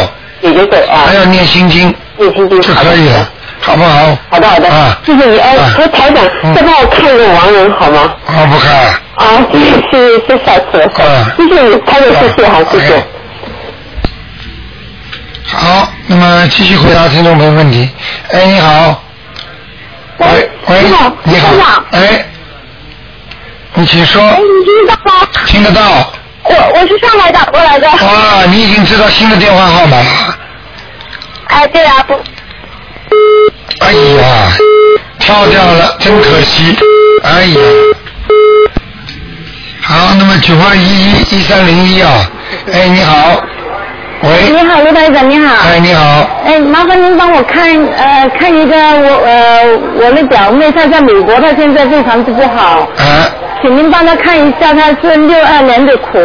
[0.42, 3.28] 姐姐走啊还，要念心经念心经就可以了，
[3.60, 4.16] 好不好？
[4.30, 5.38] 好的好的啊，谢谢你。
[5.38, 8.14] 哎啊，和台长嗯再帮我看一个亡人好吗？
[8.26, 8.94] 我不看。
[9.16, 11.32] 啊，谢谢谢谢谢下次啊。
[11.36, 13.04] 谢谢你，台长谢谢好，谢谢。
[15.50, 17.88] 好，那么继续回答听众朋友问题。
[18.30, 19.02] 哎，你好。
[20.18, 21.82] 喂喂，你好你好。
[21.92, 22.26] 哎，
[23.74, 24.22] 你请说。
[24.22, 25.28] 哎，你听得到吗？
[25.46, 26.12] 听得到。
[26.44, 27.88] 我我是上海打过来的。
[27.88, 30.04] 啊，你已经知道新的电话号码了。
[31.48, 32.14] 哎，对啊，不，
[33.80, 34.52] 哎呀，
[35.18, 36.76] 跳掉了，真可惜。
[37.24, 37.60] 哎呀。
[39.82, 42.30] 好，那么九二一一一三零一啊，
[42.70, 43.42] 哎，你好，
[44.20, 45.54] 喂你好，卢台长，你好。
[45.64, 49.64] 哎，你好，哎，麻烦您帮我看呃看一个我呃
[49.96, 56.18] 我的表妹，她在美国，她现在非常之不好，啊，请您帮他看一下，他是六二年的苦，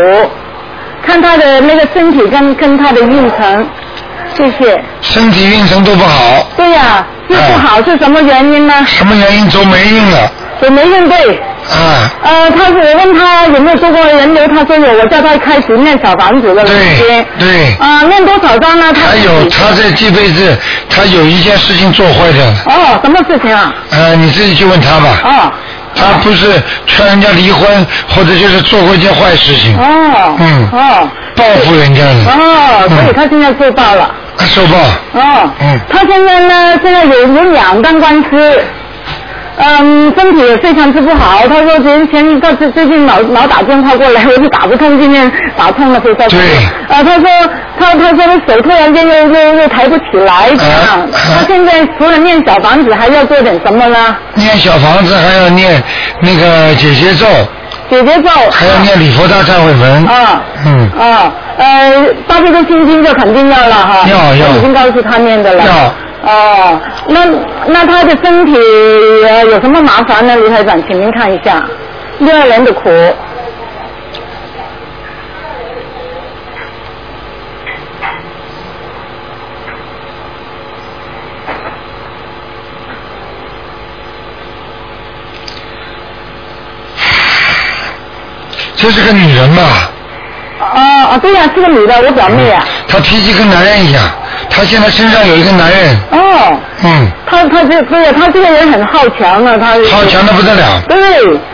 [1.05, 3.67] 看他的那个身体跟跟他的运程，
[4.37, 4.79] 谢谢。
[5.01, 8.73] 身体运程都不好，对呀、是不好、是什么原因呢？
[8.85, 10.31] 什么原因走霉运了？
[10.61, 11.41] 我没运对。
[11.63, 17.25] 啊，呃，他是我问他有没有做过人流，他说有，我叫他开始念小房子的时对间。
[17.39, 18.93] 对，啊、念多少张呢？
[18.93, 20.57] 他还有他在这辈子，
[20.89, 23.73] 他有一件事情做坏掉了，哦，什么事情啊？
[23.91, 25.19] 呃，你自己去问他吧。
[25.23, 25.51] 哦
[25.95, 30.35] 他不是劝人家离婚，或者就是做过一件坏事情，哦。
[30.39, 34.03] 嗯哦报复人家的，哦，所以嗯他现在受报了。
[34.37, 34.77] 啊受报。
[35.13, 35.51] 哦。
[35.59, 38.61] 嗯他现在呢，现在有有两单官司。
[39.55, 41.47] 嗯，身体也非常之不好。
[41.47, 46.39] 他说前前他最最近老老打电话过来，我就打不通，今天打通了，非常对
[46.89, 47.27] 呃，他说
[47.79, 51.01] 他他说他手突然间又又又抬不起来，这样。
[51.01, 54.15] 啊他现在除了念小房子，还要做点什么呢？
[54.33, 55.81] 念小房子还要念
[56.21, 57.27] 那个姐姐咒，
[57.89, 58.29] 姐姐咒。
[58.51, 60.05] 还要念礼佛大忏悔文。
[60.07, 60.41] 啊。
[60.65, 64.05] 嗯，啊，呃，大悲咒心经就肯定要了哈。
[64.09, 65.63] 要要我已经告诉他念的了。
[65.63, 65.93] 要。
[66.25, 67.25] 哦，那
[67.67, 70.35] 那他的身体有什么麻烦呢？
[70.37, 71.61] 卢台长，请您看一下，
[72.19, 72.89] 六二年的苦。
[88.75, 89.92] 这是个女人吧？
[90.75, 92.63] 哦哦，对呀、是个女的，我表妹啊。
[92.87, 94.03] 她脾气跟男人一样，
[94.49, 99.73] 她现在身上有一个男人，哦，嗯，她她这对呀，她这个人很好强啊，她。
[99.91, 100.81] 好强的不得了。
[100.89, 100.97] 对。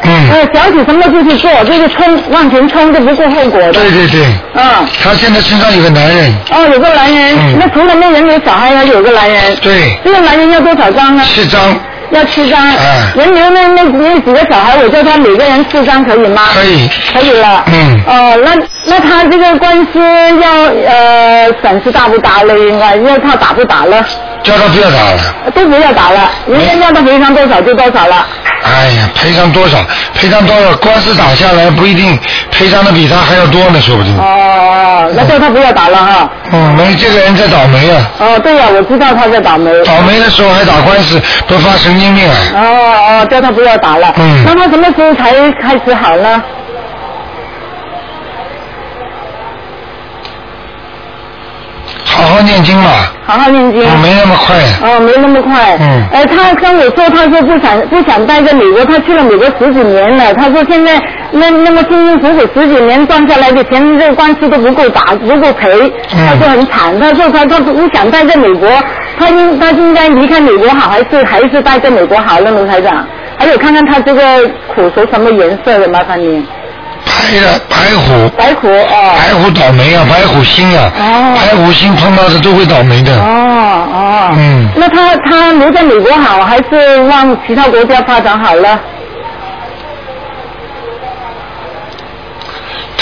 [0.04, 3.72] 嗯呃，想起什么就去做，就是冲往前冲，就不顾后果的。
[3.74, 4.64] 对对对，嗯。
[5.04, 9.56] 她现在身上有个男人，哦，有个男人，嗯那除了那人有小孩，还有个男人。
[9.62, 11.24] 对，这个男人要多少张呢？
[11.26, 11.62] 七张
[12.12, 12.60] 要七张。
[12.68, 16.42] 哎人流那那那几个小孩，我叫他每个人四张，可以吗？
[16.54, 17.64] 可以，可以了。
[17.68, 20.00] 嗯哦，那那他这个官司
[20.42, 22.58] 要呃损失大不大了？
[22.58, 24.06] 应该要他打不打了？
[24.44, 25.20] 叫他不要打了。
[25.54, 28.26] 都不要打了，人家让他赔偿多少就多少了。
[28.64, 29.78] 哎呀，赔偿多少？
[30.14, 30.76] 赔偿多少？
[30.78, 32.18] 官司打下来不一定
[32.52, 34.18] 赔偿的比他还要多呢，说不定。
[34.18, 36.30] 哦，那叫他不要打了哈。
[36.52, 39.72] 嗯，没这个人在倒霉啊，哦，对呀、我知道他在倒霉。
[39.86, 42.36] 倒霉的时候还打官司，都发神经病啊。
[42.56, 44.14] 哦哦，叫他不要打了。
[44.18, 46.42] 嗯那他什么时候才开始好呢？
[52.20, 52.90] 好好念经嘛，
[53.26, 53.80] 好好念经。
[54.02, 54.56] 没那么快。
[54.84, 55.78] 哦，没那么快。
[55.80, 60.34] 嗯呃，他跟我说，他说不想不想待在美国，他去了美国十几年了。
[60.34, 61.02] 他说现在
[61.32, 65.92] 那那么辛辛苦苦十几年赚下来的钱，这个官司都不够打，不够赔。
[66.14, 68.70] 嗯他说很惨，他说他他不想待在美国，
[69.18, 72.52] 他应他应该离开美国好，还是还是待在美国好呢？
[72.52, 73.06] 卢台长，
[73.38, 74.22] 还有看看他这个
[74.76, 76.46] 苦是什么颜色的，麻烦您。
[77.10, 79.16] 白的白虎，白虎哦。
[79.18, 83.14] 白虎倒霉啊，白虎星啊，哦白虎星碰到的都会倒霉的。
[83.20, 84.34] 哦哦。
[84.38, 88.80] 嗯那他他留在美国好，还是往其他国家发展好了？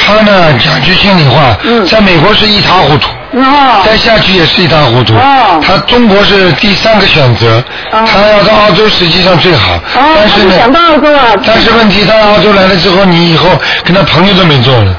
[0.07, 3.83] 他呢，讲句心里话，嗯在美国是一塌糊涂，哦。
[3.85, 5.13] 再下去也是一塌糊涂。
[5.15, 11.33] 哦他中国是第三个选择，哦他要到澳洲实际上最好，哦，但是呢，到澳洲啊。
[11.45, 13.49] 但是问题他到澳洲来了之后，你以后
[13.83, 14.95] 跟他朋友都没做了。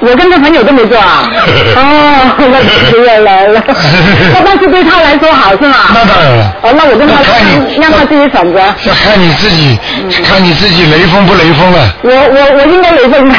[0.00, 1.28] 我跟他朋友都没做啊。
[1.76, 2.58] 哦，那
[2.90, 3.62] 不要来了。
[4.34, 5.76] 那但是对他来说好是吗？
[5.94, 6.52] 那当然了。
[6.62, 8.58] 哦，那我跟他那看你让他自己选择。
[8.60, 9.78] 要看你自己，
[10.24, 11.78] 看你自己雷锋不雷锋了。
[12.02, 13.34] 我我我应该雷锋的。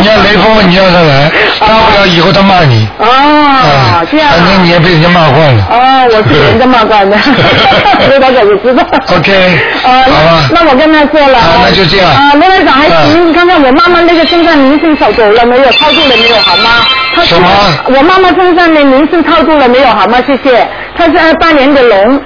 [0.00, 2.88] 你要雷锋了，你让他来， 大不了以后他骂你。
[2.98, 4.34] 哦啊，，这样啊。
[4.36, 5.64] 反正你也被人家骂惯了。
[5.70, 8.82] 哦，我是被人家骂惯的，所以他可就知道。
[9.16, 11.38] OK，呃，好吧那那我跟他说了。
[11.38, 16.86] 啊那就这样啊，罗台长还嗯行，看看我妈妈那个身上灵性走走了没有，超度了没有，好吗？
[17.14, 17.48] 他什么
[17.86, 20.18] 我妈妈身上的灵性超度了没有，好吗？
[20.26, 20.66] 谢谢。
[20.96, 22.22] 她是二八年的龙。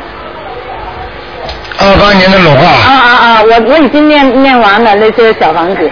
[1.79, 3.43] 二八年的龙啊啊，啊啊！
[3.43, 5.91] 我我已经念念完了那些小房子。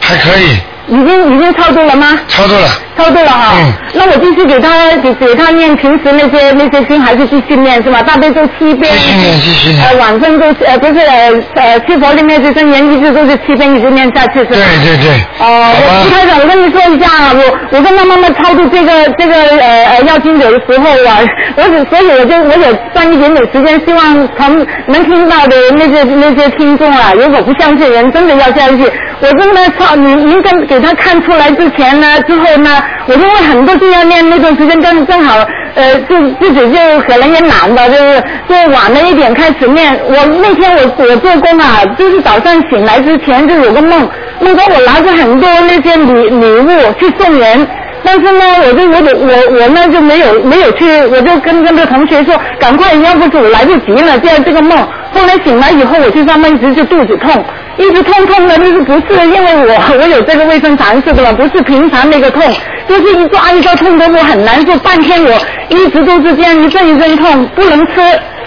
[0.00, 2.18] 还可以，已经已经超度了吗？
[2.28, 2.68] 超度了。
[3.00, 3.54] 超度了哈。
[3.56, 8.00] 嗯那我继续给他给给他念平时那些那些经，还是去训练是吧？
[8.02, 8.92] 大悲咒七遍。
[8.94, 14.54] 继续念继续念呃，往生咒呃不是呃呃七佛里面是真言一直都是七遍一直念下去是吧？
[14.54, 15.10] 对对对。
[15.40, 21.18] 哦，好吧我朱台长，我跟你说一下啊，我我跟他妈妈超度这个这个呃呃要经者的时候啊，
[21.56, 28.88] 我只所以我就我有赚一点点时间，希望从能听到的那些那些听众啊，如果不相信人，真的要相信，
[29.20, 32.70] 我真的操您您跟给他看出来之前呢，之后呢，
[33.06, 35.36] 我因为很多就要念那段时间正正好，
[35.74, 39.98] 呃，自自己就可能也懒吧，就是就晚了一点开始念。
[40.04, 44.08] 我那天我我做工啊，就是早上醒来之前就有个梦，
[44.40, 47.66] 梦到我拿着很多那些礼礼物去送人。
[48.02, 54.78] 但是呢，我就我我我呢就没有没有去，我就跟跟这个同学说，赶快，要不是我来不及了，这样这个梦。
[55.12, 57.44] 后来醒来以后，我去上班一直就肚子痛，
[57.76, 62.42] 一直痛痛的，就是不是因为我 我有这个卫生常识的了，不是平常那个痛，
[62.88, 65.32] 就是一抓一抓痛的我很难受，半天我
[65.68, 67.92] 一直都是这样一阵一阵痛，不能吃。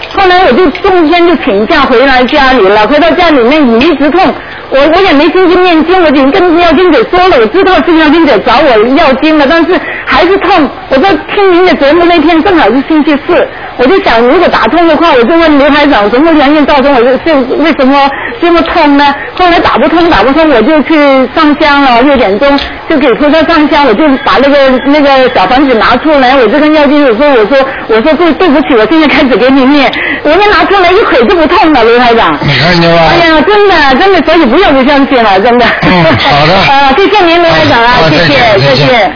[0.10, 4.22] 后来我就中间就请假回来家里了，回到家里面一直痛，
[4.70, 10.70] 我我也没心情念经，我已经跟药经姐说了，我知道是药经姐找我要经了，但是还是痛。
[10.89, 18.08] 我在听您的节目那天正好是星期四，我就想如果打通的话，我就问刘台长什么原因造成我这这为什么
[18.39, 19.13] 这么痛呢？
[19.34, 20.96] 后来打不通打不通，我就去
[21.34, 29.92] 上香了，六点钟就给菩萨上香，我就把那个那个小房子拿出来，我就跟药经者说，我说我说对对不起，我现在开始给你念。
[30.24, 32.38] 我们拿出来一会就不痛了，刘台长。
[32.42, 33.02] 你看见吧？
[33.12, 35.66] 哎呀，真的真的，所以不要不相信了，真的。
[35.84, 39.12] 嗯好的啊， 谢谢您，刘台长啊，谢谢再见再谢谢。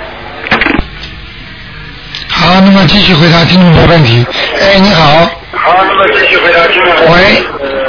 [2.30, 4.26] 好，那么继续回答听众的问题。
[4.62, 5.30] 哎，你好。
[5.54, 6.94] 好，那么继续回答听众。
[7.12, 7.44] 喂，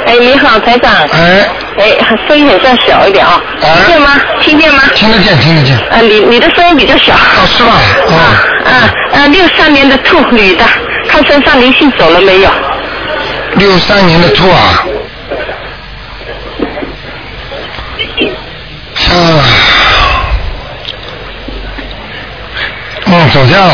[0.05, 0.91] 哎，你好，台长。
[1.13, 1.45] 哎，
[1.77, 1.95] 哎，
[2.27, 4.09] 声音很像小一点啊，哎听见吗？
[4.41, 4.83] 听见吗？
[4.95, 5.77] 听得见，听得见。
[5.77, 7.13] 啊，你你的声音比较小。
[7.13, 7.71] 哦，是吧？
[8.11, 8.17] 啊，
[8.65, 8.73] 啊
[9.19, 10.65] 啊，六三年的兔女的，
[11.07, 12.49] 看身上灵性走了没有？
[13.55, 14.85] 六三年的兔啊。
[19.09, 19.43] 啊。
[23.05, 23.73] 嗯，走掉了。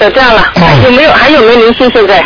[0.00, 0.52] 走掉了。
[0.56, 2.24] 嗯有没有还有没有灵性现在？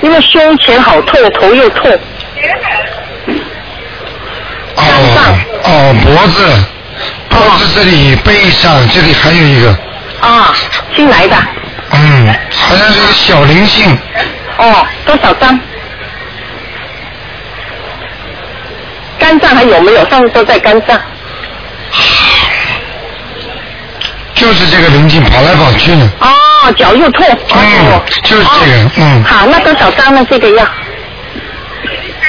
[0.00, 1.90] 因为胸前好痛，头又痛。
[4.76, 4.82] 哦
[5.64, 6.46] 哦，脖子，
[7.28, 9.76] 脖子这里、背上这里还有一个，
[10.20, 10.54] 啊，
[10.94, 11.36] 新来的。
[11.92, 13.96] 嗯，好像是一个小灵性，
[14.58, 15.58] 哦，多少张？
[19.18, 20.08] 肝脏还有没有？
[20.08, 20.98] 上次都在肝脏。
[24.34, 26.08] 就是这个灵性跑来跑去呢。
[26.20, 27.26] 哦，脚又痛。
[27.54, 30.24] 嗯，就是这个，嗯，好，那多少张呢？
[30.30, 30.64] 这个药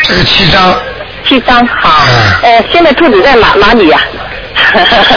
[0.03, 0.75] 这个七张，
[1.27, 1.63] 七张。
[1.67, 2.03] 好。
[2.07, 3.99] 嗯呃，现在兔子在哪哪里呀、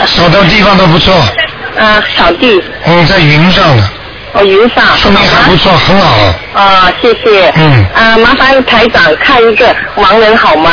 [0.05, 1.13] 扫到地方都不错，
[1.79, 2.03] 啊？
[2.15, 2.61] 扫地。
[2.85, 3.89] 嗯，在云上呢，
[4.33, 4.83] 哦，云上。
[4.97, 6.33] 说明还不错，很好。
[6.53, 7.51] 啊，谢谢。
[7.55, 9.65] 嗯啊，麻烦台长看一个
[9.95, 10.71] 盲人好吗？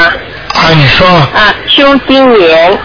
[0.54, 2.78] 啊，你说，啊，邱金莲，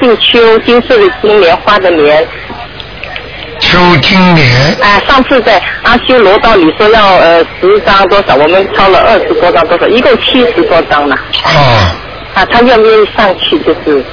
[0.00, 2.26] 姓邱，金色的金，莲花的莲。
[3.60, 11.16] 邱金莲，啊，上次在阿修罗道里说要呃十张多少，我们抄了二十多张多少，一共七十多张了。
[11.44, 11.96] 哦，
[12.34, 14.04] 啊，他愿不愿意上去就是？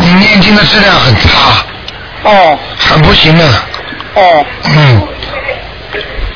[0.00, 1.64] 你念经的质量很差，
[2.24, 2.58] 哦。
[2.78, 3.44] 很不行的，
[4.14, 5.08] 哦，嗯，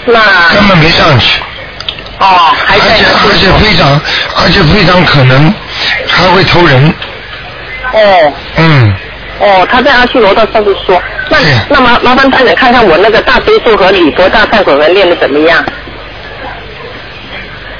[0.06, 0.20] 那。
[0.54, 1.40] 根本没上去，
[2.18, 2.26] 哦
[2.66, 2.84] 还在。
[2.84, 4.00] 而且而且非常，
[4.36, 5.52] 而且非常可能
[6.08, 6.94] 还会偷人，
[7.92, 8.32] 哦。
[8.56, 8.94] 嗯，
[9.40, 15.64] 哦，他在阿修罗道上次说，那那麻麻烦大姐看看我那个大悲咒和礼佛大忏悔文念的怎么样？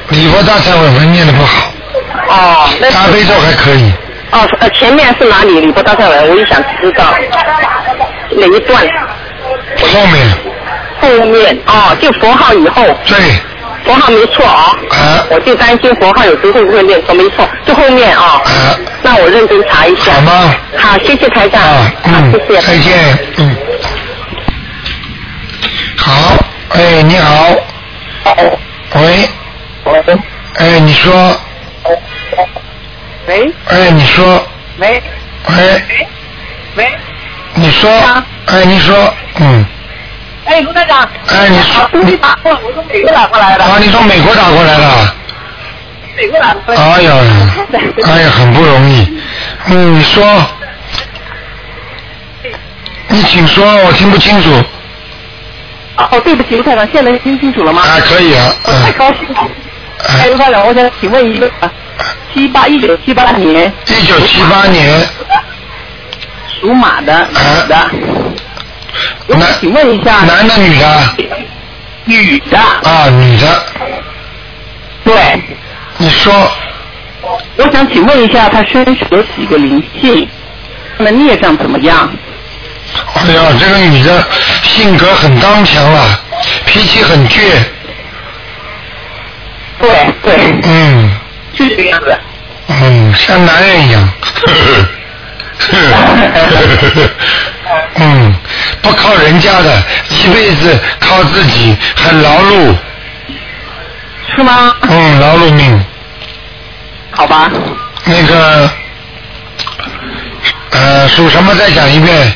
[0.08, 1.72] 礼佛大忏悔文念的不好，
[2.28, 3.92] 哦，那大悲咒还可以，
[4.32, 6.30] 哦呃前面是哪里你不大忏悔文？
[6.30, 7.04] 我也想知道
[8.30, 8.82] 哪一段？
[9.78, 10.28] 后面，
[11.00, 13.16] 后面哦，就佛号以后，对，
[13.84, 14.76] 佛号没错哦。
[14.90, 18.40] 啊我就担心佛号有时候会不会念错，没错，就后面哦。
[18.44, 20.12] 啊，那我认真查一下。
[20.14, 20.54] 好吗？
[20.76, 21.62] 好，谢谢台长。
[21.62, 21.88] 啊，
[22.48, 22.62] 谢，谢。
[22.62, 23.56] 再见，嗯，
[25.96, 26.12] 好，
[26.70, 27.54] 哎，你好，
[28.94, 29.28] 喂，
[30.58, 31.12] 哎，你说，
[33.32, 33.50] 喂？
[33.68, 34.46] 哎，你说，
[34.78, 35.02] 喂？
[35.46, 36.06] 哎，
[36.76, 36.92] 喂，
[37.54, 39.64] 你说啊，哎，你说，嗯，
[40.44, 45.14] 哎，卢站长，哎，你说，你打过来，我从美国打过来的，啊，你从美国打过来的，
[46.14, 46.82] 美国打过来的。
[46.92, 47.14] 哎呀，
[48.04, 49.18] 哎呀，很不容易，
[49.68, 50.22] 嗯，你说，
[53.08, 54.50] 你请说，我听不清楚，
[55.96, 57.80] 哦，对不起，卢台长，现在听清楚了吗？
[57.80, 59.48] 啊，可以啊，我太嗯，高兴了。
[60.06, 61.50] 哎，哎卢台长，我想请问一个，
[62.32, 63.72] 七八一九七八年。
[63.86, 65.06] 一九七八年，
[66.60, 67.90] 属马的女的，
[69.26, 71.16] 我想请问一下，男的女的？
[72.04, 73.62] 女的，啊，女的，
[75.04, 75.14] 对，
[75.98, 76.32] 你说。
[77.56, 80.28] 我想请问一下，他身上有几个灵性？
[80.98, 82.10] 的孽障怎么样？
[83.14, 84.24] 哎呀，这个女的
[84.62, 86.20] 性格很刚强啊，
[86.66, 87.40] 脾气很倔。
[89.80, 91.10] 对对，嗯
[91.52, 92.18] 就这个样子。
[92.68, 94.08] 嗯，像男人一样。
[97.96, 98.34] 嗯，
[98.82, 102.74] 不靠人家的，一辈子靠自己，很劳碌。
[104.34, 104.74] 是吗？
[104.88, 105.84] 嗯，劳碌命。
[107.10, 107.50] 好吧。
[108.04, 108.70] 那个，
[110.70, 111.54] 呃，属什么？
[111.54, 112.34] 再讲一遍。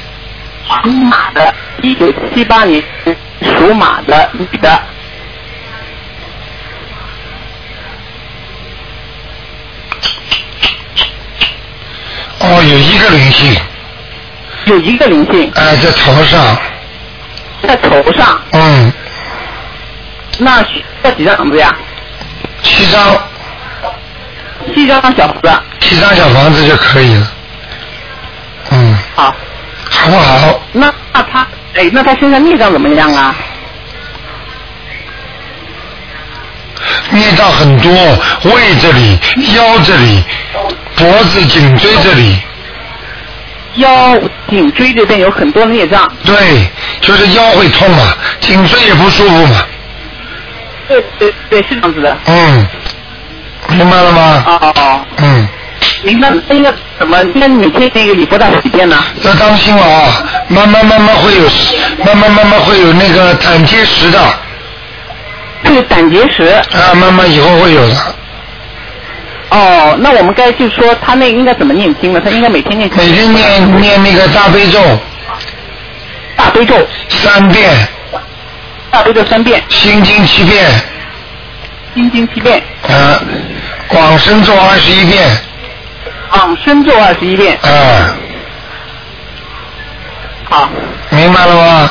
[0.83, 2.83] 属马的，一九七八年
[3.41, 4.81] 属马的女的，
[12.39, 13.57] 哦，有一个灵性，
[14.67, 16.57] 有一个灵性哎、在头上，
[17.67, 18.93] 在头上，嗯，
[20.39, 21.75] 那需要几张房子呀？
[22.63, 23.17] 七张，
[24.75, 25.63] 七张小房子。
[25.81, 27.33] 七张小房子就可以了。
[28.71, 29.35] 嗯，好，
[29.91, 30.61] 好不好？
[30.73, 33.35] 那那他，哎，那他身上孽障怎么样啊？
[37.11, 37.93] 孽障很多，
[38.43, 39.19] 胃这里、
[39.55, 40.23] 腰这里、
[40.97, 42.39] 脖子、颈椎这里，
[43.77, 44.19] 腰、
[44.49, 46.11] 颈椎这边有很多的孽障。
[46.25, 46.35] 对，
[47.01, 49.63] 就是腰会痛嘛，颈椎也不舒服嘛。
[50.89, 52.17] 对对对，是这样子的。
[52.27, 52.67] 嗯，
[53.71, 54.45] 明白了吗？
[54.47, 55.49] 哦哦，嗯，
[56.05, 56.31] 明白。
[56.49, 57.23] 那个怎么？
[57.35, 58.97] 那每天那个礼佛大几遍呢？
[59.23, 60.25] 要当心了啊！
[60.49, 61.43] 慢慢慢慢会有，
[62.05, 64.19] 慢慢慢慢会有那个胆结石的
[65.65, 66.45] 这个胆结石。
[66.45, 68.16] 啊，慢慢以后会有的。
[69.51, 72.21] 哦，那我们该就说他那应该怎么念经呢？
[72.23, 74.81] 他应该每天念每天念念那个大悲咒
[76.37, 76.75] 大悲咒
[77.09, 77.73] 三遍，
[78.91, 80.69] 大悲咒三遍，心经七遍，
[81.95, 83.23] 心经七遍，啊，
[83.89, 85.29] 广深咒二十一遍，
[86.31, 87.57] 广深咒二十一遍。
[87.63, 88.17] 啊，
[90.51, 90.69] 好，
[91.11, 91.91] 明白了吗？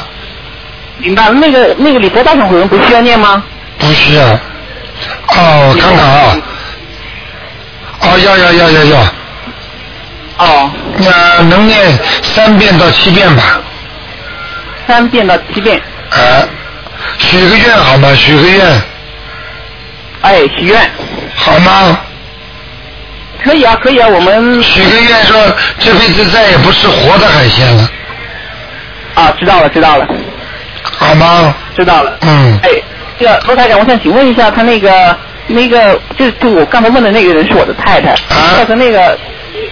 [0.97, 1.33] 明白了。
[1.33, 3.41] 那个那个礼佛大忏悔文不需要念吗？
[3.79, 4.23] 不需要。
[4.25, 6.37] 哦，我看看啊。
[8.01, 8.99] 哦，要要要要要，
[10.37, 13.61] 哦，那能念三遍到七遍吧？
[14.87, 15.81] 三遍到七遍。
[16.11, 16.47] 啊，
[17.17, 18.13] 许个愿好吗？
[18.15, 18.81] 许个愿
[20.21, 20.79] 哎，许愿
[21.35, 21.99] 好吗？
[23.43, 25.39] 可以啊，可以啊，我们许个愿说
[25.79, 27.89] 这辈子再也不吃活的海鲜了，
[29.15, 30.07] 啊，知道了，知道了，
[30.83, 31.53] 好吗？
[31.75, 32.17] 知道了。
[32.21, 32.69] 嗯，哎，
[33.19, 35.15] 这个罗台长，我想请问一下，他那个
[35.47, 39.17] 那个，就就我刚才问的那个人是我的太太，啊他和那个，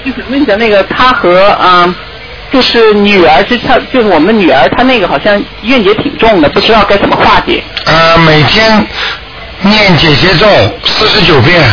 [0.06, 1.94] 就是问一下那个他和啊、
[2.52, 7.64] 就是女儿，是他就是我们女儿，她那个好像怨结挺重的，不知道该怎么化解。
[7.86, 8.86] 呃，每天
[9.62, 10.46] 念姐姐咒
[10.86, 11.64] 四十九遍，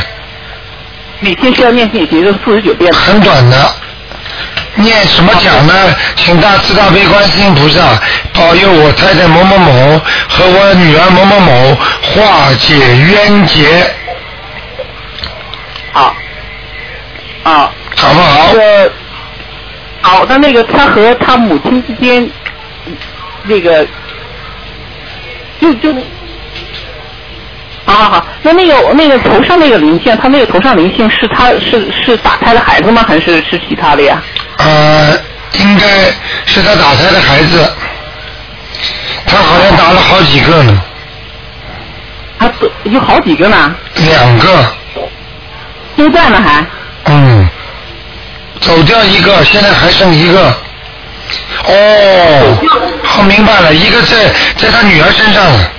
[1.21, 2.93] 每天需要念解结咒四十九遍。
[2.93, 3.57] 很短的。
[4.81, 5.75] 念什么讲呢？
[6.17, 7.99] 请大慈大悲观世音菩萨
[8.33, 13.95] 保佑我太太某某某和我女儿某某某化解冤结，
[15.93, 16.15] 好，
[17.43, 18.59] 啊，好不好那？
[18.59, 18.93] 个
[20.03, 22.29] 好，的那个他和他母亲之间，
[23.45, 23.87] 那个
[25.61, 25.95] 就就。
[27.87, 33.05] 好好好，那那个那个头上那个灵性，他那个头上灵性是他是是打胎的孩子吗？
[33.07, 34.23] 还是是其他的呀？
[34.63, 35.19] 呃，
[35.53, 35.87] 应该
[36.47, 37.73] 是他打胎的孩子，
[39.27, 40.83] 他好像打了好几个呢，
[42.39, 44.65] 他都有好几个呢，两个，
[45.97, 46.65] 都断了还。
[47.07, 47.49] 嗯，
[48.61, 50.55] 走掉一个，现在还剩一个。
[51.65, 52.59] 哦，
[53.19, 55.73] 我明白了，一个在在他女儿身上了。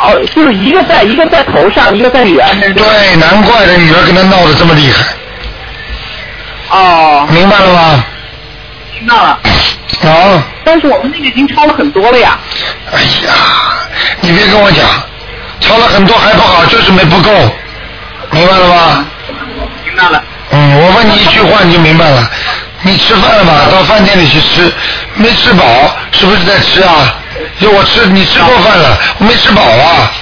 [0.00, 2.74] 哦，就是一个在一个在头上，一个在女儿身上。
[2.74, 5.04] 对，难怪这女儿跟他闹得这么厉害，
[6.74, 8.04] 哦，明白了吗？
[8.98, 9.38] 听到了。
[10.02, 12.36] 好，但是我们那个已经超了很多了呀。
[12.92, 13.32] 哎呀，
[14.20, 14.84] 你别跟我讲，
[15.60, 17.30] 超了很多还不好，就是没不够，
[18.30, 19.06] 明白了吗？
[19.84, 20.22] 明白了。
[20.50, 22.28] 嗯，我问你一句话你就明白了。
[22.82, 23.66] 你吃饭了吧？
[23.70, 24.72] 到饭店里去吃，
[25.14, 25.64] 没吃饱，
[26.10, 27.14] 是不是在吃啊？
[27.60, 30.12] 就我吃，你吃过饭了，我没吃饱啊，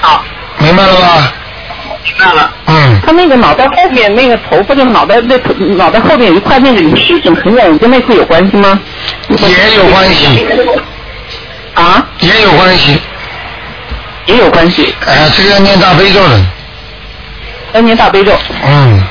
[0.00, 0.24] 好，
[0.58, 1.32] 明白了吗？
[2.06, 2.52] 明白了。
[2.66, 5.36] 嗯，他那个脑袋后面那个头发，就脑袋那
[5.76, 8.80] 脑袋后面有一块那个湿疹很眼跟那个有关系吗？
[9.28, 10.46] 也有关系，
[11.74, 12.98] 啊，也有关系。
[14.26, 14.94] 也有关系。
[15.06, 16.40] 哎，这个要念大悲咒的。
[17.74, 18.32] 要念大悲咒，
[18.64, 19.02] 嗯，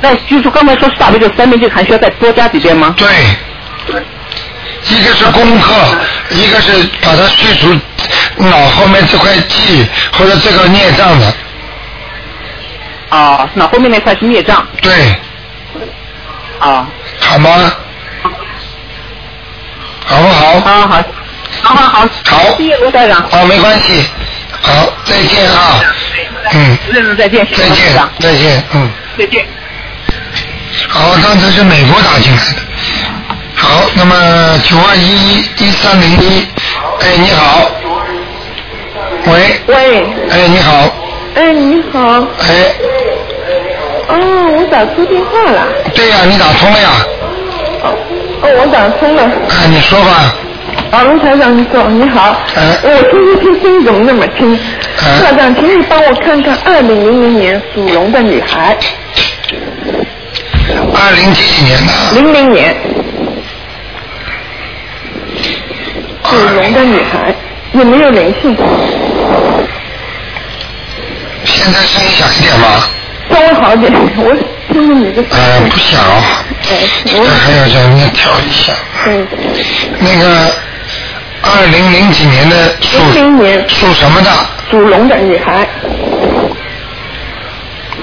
[0.00, 2.94] 那就是刚才说是大悲咒三遍，就还需要再多加几遍吗？
[2.96, 3.08] 对。
[4.86, 5.72] 一个是功课，
[6.30, 7.72] 一个是把它去除
[8.38, 11.32] 脑后面这块记或者这个孽障的。
[13.14, 14.66] 啊，那后面那块是孽障。
[14.82, 15.14] 对，
[16.58, 16.86] 啊。
[17.20, 17.72] 好吗？
[20.06, 20.60] 好不好？
[20.60, 21.02] 好好，
[21.62, 23.24] 好好好，好谢谢卢台长。
[23.30, 24.04] 好，没关系。
[24.60, 25.80] 好，再见啊。
[26.52, 26.76] 嗯，
[27.16, 27.76] 再见，再见
[28.18, 28.90] 再见，嗯。
[29.16, 29.46] 再见。
[30.88, 32.62] 好，刚才是美国打进来的。
[33.54, 36.48] 好，那么九二一一一三零一，
[37.00, 37.70] 哎，你好。
[39.26, 40.92] 喂，喂，哎，你好，
[41.34, 41.98] 哎，你好，
[42.38, 42.74] 哎，
[44.08, 46.88] 哦，我打错电话了，对呀、你打通了呀？
[47.82, 47.92] 哦，
[48.60, 49.22] 我打通了。
[49.24, 50.34] 哎，你说吧。
[50.92, 52.36] 啊，卢台长，你好，你好。
[52.54, 54.56] 哎我听不听声音怎么那么轻？
[55.02, 58.76] 哎台长，请你帮我看看二零零零年属龙的女孩，
[60.94, 61.92] 二零几几年的？
[62.14, 62.76] 零零年
[66.22, 67.34] 属龙的女孩
[67.72, 68.56] 有没有灵性？
[71.44, 72.88] 现在声音响一点吗？
[73.30, 74.34] 稍微好点，我
[74.72, 75.68] 听着你的声呃，音。
[75.70, 76.22] 不响哦。
[76.70, 78.72] 哎，这我还要叫人家调一下。
[79.06, 79.26] 嗯，
[80.00, 80.52] 那个
[81.42, 84.30] 二零零几年的属零零年属什么的？
[84.70, 85.66] 属龙的女孩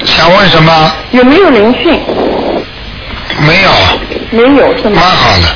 [0.05, 0.91] 想问什么？
[1.11, 1.99] 有没有灵性？
[3.39, 3.71] 没有，
[4.31, 5.03] 没有是吗蛮？
[5.03, 5.47] 好的，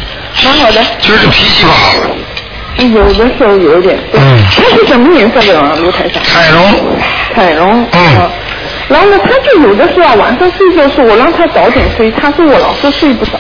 [0.44, 0.82] 蛮好的。
[1.02, 1.94] 就是脾气不好。
[2.78, 3.98] 有的时候有点。
[4.14, 6.22] 嗯它是什么颜色的啊，卢台上？
[6.24, 6.62] 彩荣，
[7.36, 7.86] 彩龙。
[7.92, 8.32] 嗯啊
[8.88, 13.32] 然后呢，他就有的时候啊，晚上睡觉的时候，我让他早点睡，他说我老是睡不着，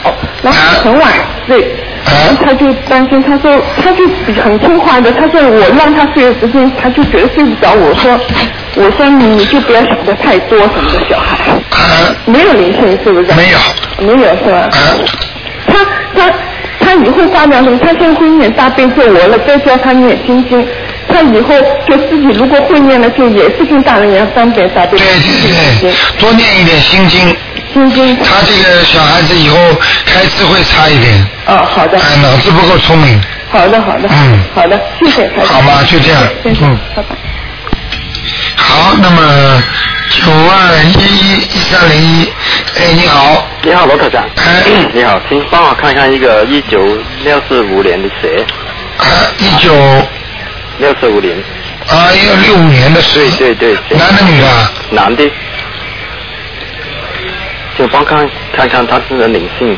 [0.41, 1.12] 然后很晚
[1.48, 1.62] 睡，
[2.04, 4.08] 啊然后他就担心，他说他就
[4.41, 8.20] 很听话的，他说我让他睡的时间，他就觉得睡不着，我说
[8.76, 13.32] 我说你就不要想的太多什么的小孩，啊，没有灵性是不是？
[13.34, 14.58] 没有，没有是吧？
[14.58, 14.72] 啊，
[15.68, 15.78] 他
[16.16, 16.34] 他
[16.80, 17.78] 他以后发展什么？
[17.78, 20.68] 他现在会念大悲咒，我了再教他念心经。
[21.08, 21.53] 他以后
[21.88, 25.03] 就自己如果会念了，就也是跟大人一样三遍大悲咒。
[25.06, 27.36] 对对对，多念一点心经。
[27.74, 28.16] 心经。
[28.24, 29.58] 他这个小孩子以后
[30.06, 33.22] 开智慧差一点，哦，好的，哎，脑子不够聪明。
[33.49, 35.30] 好的，好的，嗯好的，谢谢。
[35.43, 37.16] 好吧就这样谢谢，嗯拜拜。
[38.56, 39.64] 好，那么
[40.10, 42.32] 九二一一一三零一，
[42.78, 44.24] 哎，你好，你好，罗科长。
[44.38, 46.80] 哎 你好，请帮我看看一个一九
[47.24, 48.28] 六四五年的蛇，
[48.97, 49.06] 啊，
[49.38, 49.74] 一九
[50.80, 51.38] 六四五年，
[51.88, 54.72] 啊，一个六五年的蛇对，对对，男的女的啊？
[54.92, 55.24] 男的，
[57.78, 59.78] 请帮看看看他的灵性、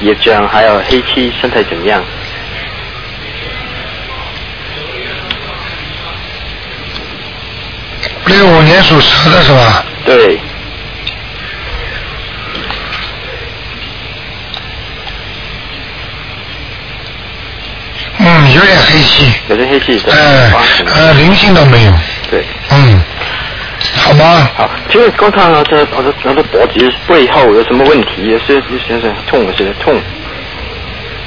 [0.00, 2.02] 业障还有黑气身体怎么样？
[8.26, 9.84] 六五年属蛇的是吧？
[10.04, 10.38] 对，
[18.54, 20.12] 有点黑气，有点黑气，对，
[20.94, 21.92] 呃，灵性倒没有，
[22.30, 22.44] 对。
[22.70, 23.02] 嗯，
[23.96, 24.48] 好吗？
[24.56, 28.30] 好，请问刚看到这我的我的脖子背后有什么问题？
[28.30, 30.00] 有些有些是痛，有些痛。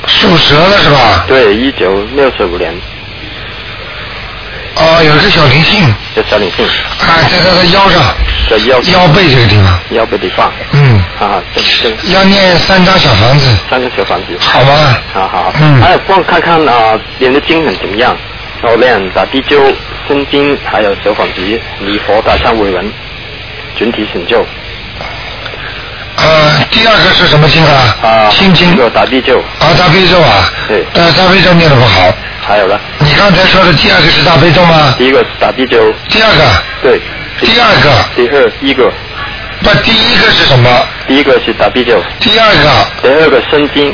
[0.07, 1.25] 属蛇的是吧？
[1.28, 2.73] 对，一九六四五年
[4.75, 8.15] 哦，有一个小灵性，的小灵性，啊，在他的腰上，
[8.49, 14.37] 在腰腰背这个地方，腰背地方，嗯，啊，这这要念三张小房子，三个小房子。
[14.39, 14.97] 好吗？
[15.13, 18.15] 好好，嗯还有帮我看看啊，练的经很怎么样？
[18.61, 19.73] 然后练打地灸、
[20.07, 21.41] 心经，还有小房子、
[21.81, 22.91] 礼佛、大忏悔文、
[23.77, 24.43] 整体成就
[26.15, 27.97] 呃，第二个是什么经啊？
[28.01, 28.83] 啊，心经这。
[28.83, 30.49] 个打地咒，啊，大悲咒啊。
[30.67, 32.11] 对呃，大悲咒念的不好。
[32.41, 34.95] 还有呢，你刚才说的第二个是大悲咒吗？
[34.97, 36.43] 第一个打地咒，第二个，
[36.81, 37.01] 对，
[37.39, 38.91] 第二个，第二一个，
[39.61, 40.69] 那，第一个是什么？
[41.07, 42.69] 第一个是打啤酒，第二个，
[43.01, 43.91] 第二个心经，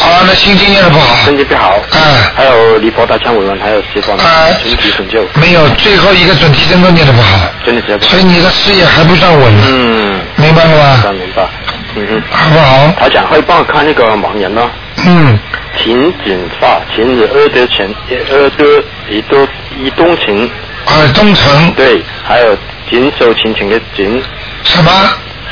[0.00, 1.14] 啊，那心经念的不好。
[1.24, 2.00] 心经不好，嗯。
[2.34, 4.16] 还有离佛大忏悔文，还有西方。
[4.18, 4.52] 哎。
[4.62, 11.12] 准提神咒，没有，最后一个准提真都念的不好，真的是不好所以你的事业还不算稳，嗯，明白了明白吗？
[11.12, 11.48] 明白，
[11.96, 12.22] 嗯哼。
[12.30, 12.92] 好不好？
[12.98, 14.68] 他讲会帮我看那个盲人呢？
[15.06, 15.38] 嗯，
[15.76, 17.88] 秦锦发，秦是耳朵前，
[18.30, 18.66] 耳朵
[19.10, 20.50] 耳朵移动秦，
[20.86, 22.56] 耳东城对，还有
[22.90, 24.22] 锦手前程的锦，
[24.64, 24.90] 什么？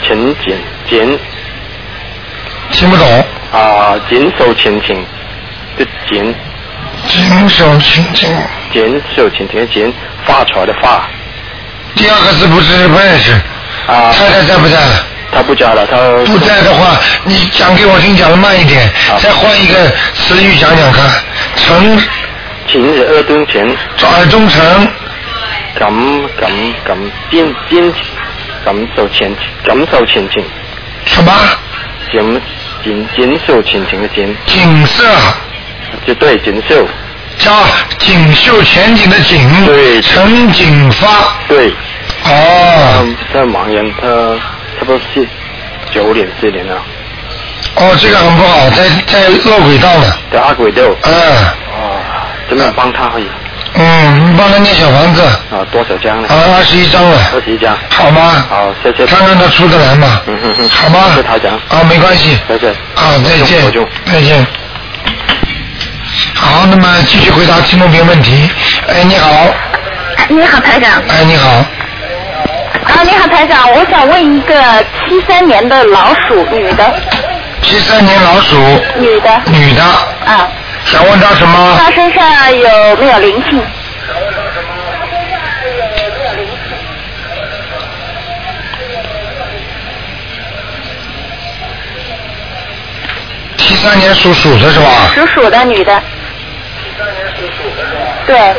[0.06, 0.56] 秦锦
[0.88, 1.18] 锦
[2.70, 3.24] 听不懂。
[3.52, 4.96] 啊，锦手前程
[5.78, 6.34] 的锦，
[7.06, 8.34] 金手青青，
[8.72, 9.92] 锦手前程的锦，
[10.24, 11.08] 发出来的发
[11.94, 13.32] 第二个字不是不认识。
[13.86, 14.76] 啊，太太在不在？
[15.32, 15.96] 他不加了，他
[16.32, 19.74] 不在的话，你讲给我听，讲的慢一点，再换一个
[20.14, 21.04] 词语讲讲看。
[21.56, 21.98] 城
[22.68, 24.88] 秦是耳朵前，耳东城
[25.78, 25.92] 感
[26.40, 26.50] 感
[26.84, 26.96] 感
[27.30, 27.92] 锦锦
[28.64, 29.30] 感受前
[29.64, 30.42] 感受前景，
[31.04, 31.32] 什么？
[32.10, 32.40] 锦
[32.82, 35.04] 锦锦绣前景的锦，景色
[36.06, 36.86] 就对锦绣。
[37.38, 37.52] 叫
[37.98, 41.06] 锦绣前景的景，对陈景发。
[41.46, 41.68] 对，
[42.24, 44.08] 哦，嗯，这盲人他
[44.78, 45.26] 差不多是
[45.92, 46.82] 九点四年了，
[47.74, 50.18] 哦，这个很不好，在在落轨道了。
[50.32, 50.82] 在阿轨道。
[51.02, 51.12] 嗯。
[51.12, 52.00] 哦，
[52.48, 53.26] 怎么样帮他可以？
[53.78, 55.22] 嗯，你帮他念小房子。
[55.22, 56.28] 啊，多少张呢？
[56.28, 57.18] 啊，二十一张了。
[57.34, 57.76] 二十一张。
[57.90, 58.46] 好吗？
[58.48, 59.06] 好，谢谢。
[59.06, 60.20] 看看他出得来吗？
[60.26, 60.68] 嗯嗯嗯。
[60.70, 60.98] 好吗？
[61.28, 61.52] 台长。
[61.68, 62.38] 啊，没关系。
[62.48, 62.70] 再见。
[62.94, 63.70] 啊，再见。
[64.10, 64.46] 再见。
[66.34, 68.48] 好，那么继续回答听众朋友问题。
[68.88, 69.30] 哎，你好。
[70.28, 71.02] 你好，台长。
[71.08, 71.48] 哎，你好。
[71.50, 74.54] 啊，你好，台长，我想问一个
[75.06, 76.94] 七三年的老鼠女的，
[77.62, 78.56] 七三年老鼠。
[78.98, 79.40] 女的。
[79.46, 79.82] 女的。
[79.82, 80.48] 啊。
[80.86, 81.76] 想问他什么？
[81.78, 83.60] 他身上有没有灵性？
[93.56, 94.86] 七三年属鼠的是吧？
[95.14, 96.02] 属鼠的女的。
[98.26, 98.54] 对。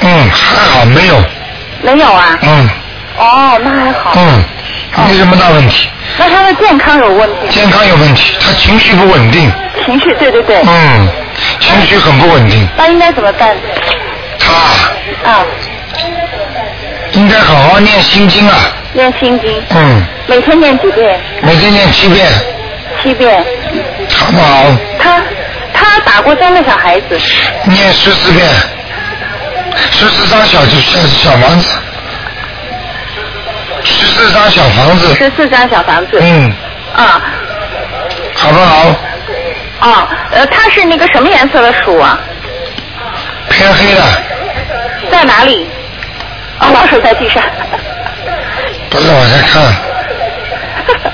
[0.00, 1.22] 嗯，还好没有。
[1.82, 2.38] 没有啊。
[2.42, 2.68] 嗯
[3.18, 4.12] 哦，那还好。
[4.16, 4.44] 嗯，
[5.08, 5.88] 没什么大问题。
[6.16, 7.48] 那他的健康有问题？
[7.50, 9.50] 健康有问题，他情绪不稳定。
[9.84, 10.62] 情绪，对对对。
[10.66, 11.08] 嗯，
[11.60, 12.66] 情绪很不稳定。
[12.76, 13.56] 那应该怎么办？
[14.38, 15.44] 他啊，
[17.12, 18.54] 应该好好念心经啊。
[18.92, 19.62] 念心经。
[19.70, 21.20] 嗯，每天念几遍？
[21.42, 22.26] 每天念七遍，
[23.02, 23.44] 七遍。
[24.10, 24.64] 好不好？
[24.98, 25.20] 他
[25.74, 27.18] 他打过三个小孩子。
[27.64, 28.48] 念十四遍，
[29.90, 31.68] 十四张小小小房子，
[33.84, 35.14] 十四张小房子。
[35.14, 36.18] 十四张小房子。
[36.20, 36.52] 嗯，
[36.96, 37.22] 啊
[38.34, 38.94] 好不好？
[39.80, 42.18] 啊，呃，它是那个什么颜色的鼠啊？
[43.50, 44.02] 偏黑的，
[45.10, 45.66] 在哪里？
[46.60, 47.42] 哦，老鼠在地上。
[48.90, 49.62] 不是我在看。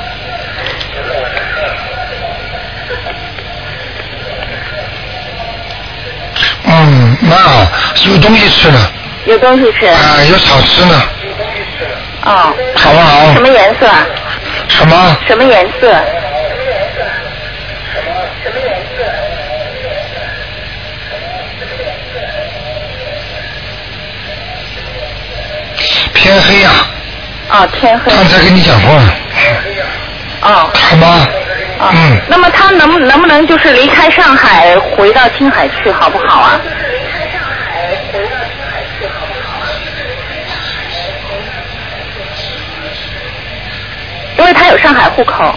[6.66, 7.66] 嗯，那好，
[8.10, 8.78] 有东西吃呢，
[9.26, 9.86] 有东西吃。
[9.86, 11.02] 啊，有草吃呢，
[12.24, 12.54] 哦。
[12.76, 14.06] 好不好什么颜色啊？
[14.68, 15.16] 什么？
[15.26, 15.94] 什么颜色？
[26.14, 26.70] 天黑呀、
[27.50, 28.10] 哦，天黑。
[28.10, 29.02] 刚才跟你讲过了，
[30.40, 30.70] 哦。
[30.72, 31.28] 好吗？
[31.78, 31.90] 哦。
[31.92, 32.18] 嗯。
[32.28, 36.60] 那么他能不能不能就是离开上海回到青海去，好不好啊？
[44.38, 45.54] 因为他有上海户口。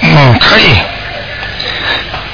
[0.00, 0.74] 嗯，可以，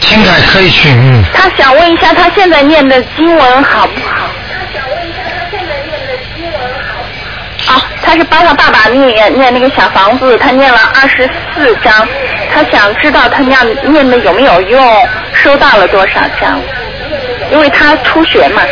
[0.01, 4.27] 青海可以去，嗯，他想问一下，他现在念的经文好不好？
[7.67, 12.07] 啊，他是帮他爸爸念念那个小房子，他念了二十四章，
[12.55, 16.61] 他想知道他念念的有没有用，收到了多少章？
[17.51, 18.63] 因为他初学嘛。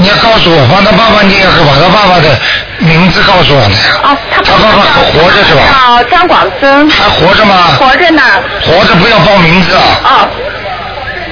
[0.00, 2.38] 你要告诉我，帮他爸爸念，和把他爸爸的
[2.78, 3.98] 名字告诉我的呀。
[4.04, 5.62] 哦，他他爸爸还活着是吧？
[5.66, 6.88] 叫张广增。
[6.88, 7.54] 还活着吗？
[7.78, 8.22] 活着呢。
[8.62, 9.82] 活着不要报名字啊！
[10.04, 10.28] 哦，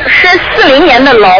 [0.08, 1.30] 是四零年的龙。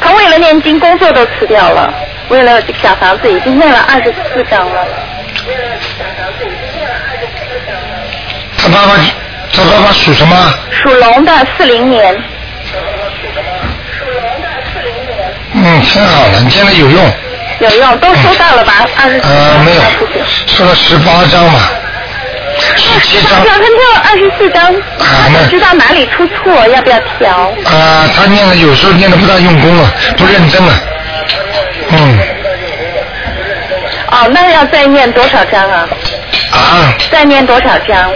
[0.00, 1.94] 他为了念经，工作都辞掉了，
[2.30, 4.84] 为了这个小房子已经念了二十四章了。
[8.58, 8.94] 他爸爸，
[9.52, 10.36] 他爸爸属什么？
[10.72, 12.16] 属龙的四零年，
[15.64, 17.12] 嗯，挺好的，你现在有用。
[17.60, 18.86] 有用，都收到了吧？
[18.96, 19.82] 二十四呃，没有，
[20.46, 21.58] 收了十八张嘛，
[22.76, 23.44] 十七张。
[23.44, 27.52] 他念了二十四张，他想知道哪里出错，要不要调？
[27.64, 30.72] 啊，他念的有时候念的不大用功了，不认真了。
[31.90, 32.18] 嗯，
[34.12, 35.88] 哦，那要再念多少张啊？
[36.52, 38.12] 啊，再念多少张？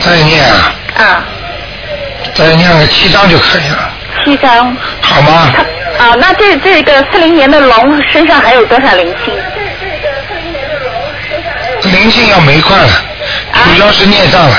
[0.00, 1.24] 再念啊，啊，
[2.36, 3.90] 再念个七张就可以了，
[4.24, 4.76] 七张。
[5.00, 5.52] 好吗？
[5.98, 9.34] 啊，那这这个四零年的龙身上还有多少灵性？
[11.92, 12.88] 灵性要没块了，
[13.64, 14.56] 主要是孽障了，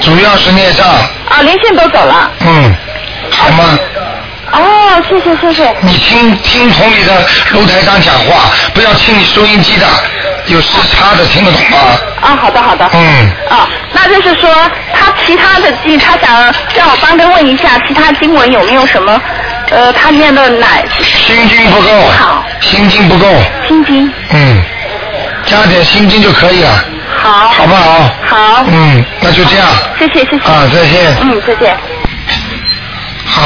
[0.00, 0.86] 主要是孽障。
[0.86, 2.30] 啊，灵性都走了。
[2.40, 2.74] 嗯，
[3.30, 3.78] 好吗？
[4.52, 5.74] 哦，谢谢谢谢。
[5.80, 7.12] 你听听筒里的
[7.52, 9.86] 楼台上讲话，不要听你收音机的，
[10.46, 11.78] 有时差的，听得懂吗？
[12.22, 12.88] 啊，好的好的。
[12.92, 13.30] 嗯。
[13.48, 14.50] 啊，那就是说
[14.92, 16.42] 他其他的经，他想
[16.74, 19.20] 让我帮他问一下，其他经文有没有什么？
[19.70, 20.66] 呃，他念的哪？
[21.02, 21.88] 心经不够。
[22.10, 22.44] 好。
[22.60, 23.26] 心经不够。
[23.68, 24.12] 心经。
[24.30, 24.62] 嗯，
[25.46, 26.84] 加点心经就可以了。
[27.22, 27.48] 好。
[27.48, 28.10] 好不好？
[28.26, 28.64] 好。
[28.68, 29.66] 嗯，那就这样。
[29.98, 30.50] 谢谢谢谢。
[30.50, 31.16] 啊，再见。
[31.22, 31.76] 嗯，再见。
[33.24, 33.42] 好，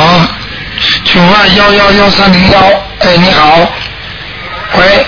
[1.04, 2.58] 请问幺幺幺三零幺。
[3.00, 3.58] 哎，你好。
[4.76, 5.06] 喂，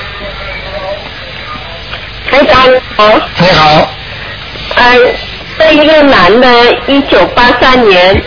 [2.37, 2.61] 台长
[2.97, 3.19] 好。
[3.39, 3.89] 你好。
[4.75, 4.95] 呃，
[5.59, 6.49] 这一个男的，
[6.87, 8.23] 一九八三年。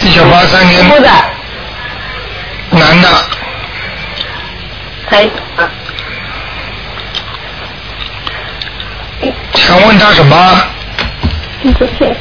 [0.00, 0.86] 一九八三年。
[0.90, 1.08] 出的。
[2.70, 3.08] 男的。
[5.08, 5.24] 台
[5.56, 5.70] 长。
[9.54, 10.60] 想问他什么？
[11.62, 12.14] 听不见。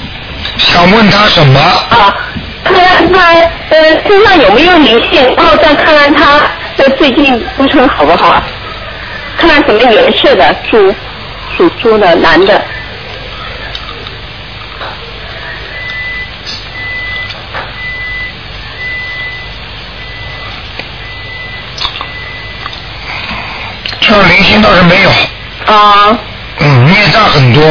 [0.58, 1.60] 想问他什么？
[1.60, 2.16] 啊，
[2.64, 3.34] 看看他
[3.72, 3.78] 呃
[4.08, 6.38] 身上有没有灵性，然后再看看他
[6.78, 8.42] 呃最近工程好不好啊？
[9.38, 10.96] 看看什么颜色的猪，
[11.56, 12.62] 属猪的男的。
[24.02, 25.10] 这灵性倒是没有。
[25.66, 26.18] 啊。
[26.60, 27.62] 嗯，孽障很多。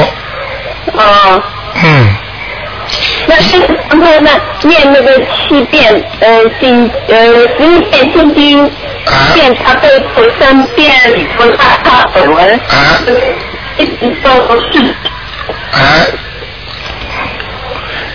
[1.00, 1.42] 啊。
[1.82, 2.14] 嗯。
[3.26, 4.30] 那就是刚才那
[4.62, 7.16] 念那个七遍呃心呃
[7.56, 12.60] 十一遍心经，一遍他背头三遍礼佛大忏悔文，
[13.78, 14.34] 一直到
[14.72, 14.94] 是。
[15.72, 16.06] 哎，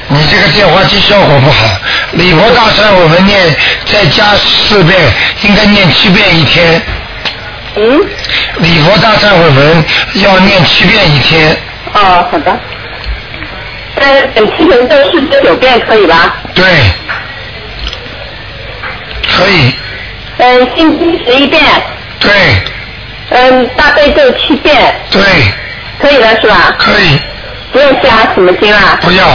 [0.07, 1.67] 你这个电话机效果不好，
[2.13, 3.55] 礼佛大忏我们念
[3.85, 4.99] 再加四遍，
[5.43, 6.81] 应该念七遍一天。
[7.75, 7.99] 嗯。
[8.57, 9.85] 礼佛大忏悔文
[10.15, 11.55] 要念七遍一天。
[11.93, 12.59] 哦，好的。
[13.95, 16.37] 呃，等七成咒四十九遍可以吧？
[16.55, 16.65] 对。
[19.27, 19.73] 可以。
[20.37, 21.61] 嗯，星期十一遍。
[22.19, 22.31] 对。
[23.31, 24.95] 嗯，大悲咒七遍。
[25.11, 25.21] 对。
[26.01, 26.73] 可以了是吧？
[26.77, 27.19] 可以。
[27.71, 28.97] 不用加什么经啊？
[29.01, 29.25] 不要。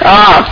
[0.00, 0.44] 哦，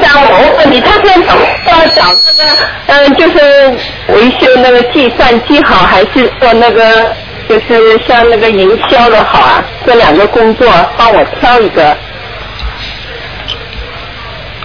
[0.00, 1.34] 像我问你，他现在
[1.72, 2.56] 要找那个，
[2.86, 3.76] 嗯，就是
[4.08, 7.14] 维修那个计算机好，还是做那个，
[7.48, 9.64] 就是像那个营销的好啊？
[9.86, 11.96] 这两个工作，帮我挑一个。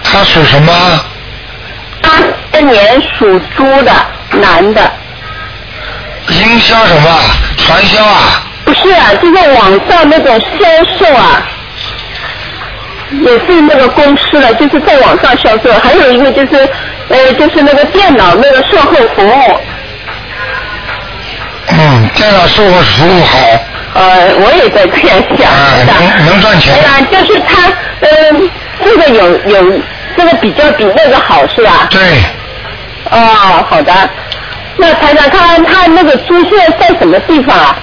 [0.04, 0.72] 他属什么？
[2.02, 2.10] 八
[2.52, 3.92] 三年属猪的
[4.32, 4.92] 男的。
[6.28, 7.20] 营销什么？
[7.56, 8.42] 传销啊？
[8.64, 11.42] 不是啊，就在网上那种销售啊，
[13.10, 15.72] 也是那个公司的，就是在网上销售。
[15.82, 16.68] 还有一个就是，
[17.08, 19.60] 呃，就是那个电脑那个售后服务。
[21.68, 23.38] 嗯，电脑售后服务好。
[23.94, 25.50] 呃，我也在这样想。
[25.50, 26.74] 啊，能能赚钱。
[26.74, 28.50] 对啊，就是他，嗯，
[28.84, 29.80] 这个有有。
[30.16, 31.86] 这个比较比那个好是吧？
[31.88, 32.00] 对。
[33.10, 33.92] 哦，好的。
[34.80, 37.76] 那台长，看他那个猪现在在什么地方啊？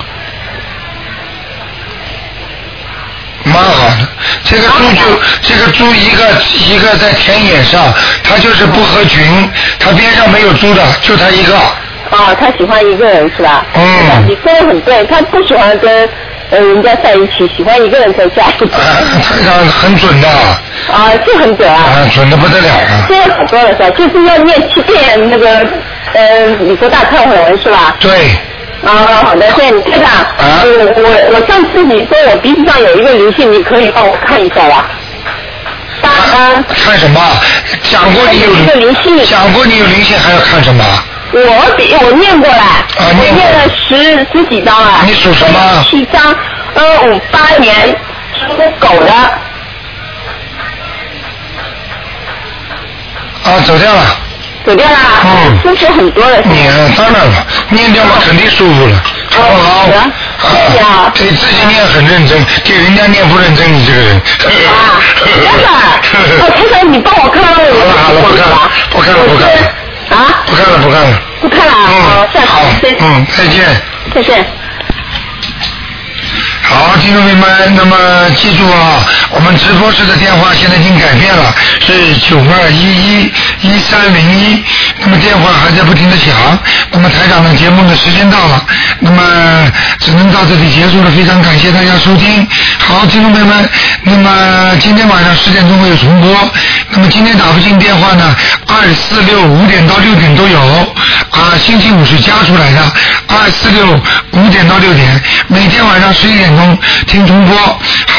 [3.46, 4.08] 蛮好的，
[4.44, 5.02] 这个猪就
[5.42, 6.24] 这个猪一个
[6.68, 7.94] 一个在田野上，
[8.24, 11.56] 它就是不合群，它边上没有猪的，就它一个。
[12.10, 13.64] 哦，他喜欢一个人是吧？
[13.76, 14.26] 嗯。
[14.28, 16.10] 你说的很对，他不喜欢跟。
[16.50, 18.46] 呃，人家在一起，喜欢一个人在家。
[18.48, 18.80] 啊，
[19.22, 20.30] 非常很准的。
[20.30, 21.76] 啊，就很准啊。
[21.76, 23.06] 啊，准的不得了啊。
[23.10, 23.90] 这很多了是吧？
[23.90, 25.68] 就是要念七遍那个
[26.14, 27.96] 呃你说大忏悔文是吧？
[28.00, 28.12] 对。
[28.86, 30.06] 啊，好的，谢谢你，队长。
[30.06, 30.64] 啊。
[30.64, 30.70] 我
[31.02, 34.86] 我我上次你说我鼻子上有一个灵性，你可以帮我看一下吧？
[36.04, 36.64] 啊。
[36.70, 37.20] 看什么？
[37.84, 38.52] 讲过你有。
[38.52, 39.24] 一个灵性。
[39.26, 40.84] 讲过你有灵性，还要看什么？
[41.34, 45.02] 我比我念过来，我念了十十几张了。
[45.06, 45.86] 你属什么？
[45.90, 46.24] 七张，
[46.74, 47.76] 呃，五八年
[48.34, 49.12] 属狗的。
[53.44, 54.02] 啊，走掉了。
[54.68, 54.98] 走掉了。
[55.24, 55.60] 嗯。
[55.64, 56.42] 舒服很多了。
[56.42, 59.02] 念当然了， 念掉嘛肯定舒服了，
[59.32, 59.88] 好不好？
[60.38, 60.50] 好。
[60.52, 61.12] 谢谢啊。
[61.16, 64.16] 对自己念很认真，给人家念不认真，你这个人。
[64.68, 65.26] 啊，真
[65.62, 66.46] 的。
[66.46, 67.64] 哦，先生，你帮我看看我。
[67.80, 69.58] 好了好了，不看了，不看了，不看了。
[70.10, 70.44] 啊！
[70.46, 71.22] 不看了，不看了。
[71.42, 72.48] 不看了，好，下次
[72.82, 73.66] 再嗯，再见。
[74.14, 74.46] 再见。
[76.70, 77.96] 好，听众朋友们，那么
[78.36, 79.00] 记住啊，
[79.32, 84.62] 我们直播室的电话现在已经改变了，是九二一一一三零一，
[85.00, 86.36] 那么电话还在不停的响，
[86.92, 88.66] 那么台长的节目的时间到了，
[89.00, 92.46] 那么只能到这里结束了，非常感谢大家收听。
[92.80, 93.70] 好，听众朋友们，
[94.04, 96.30] 那么今天晚上十点钟会有重播，
[96.92, 98.36] 那么今天打不进电话呢，
[98.68, 100.60] 二四六五点到六点都有，
[101.32, 102.92] 啊，星期五是加出来的，
[103.28, 103.88] 二四六
[104.34, 106.57] 五点到六点，每天晚上十一点。
[107.08, 107.56] 听重播，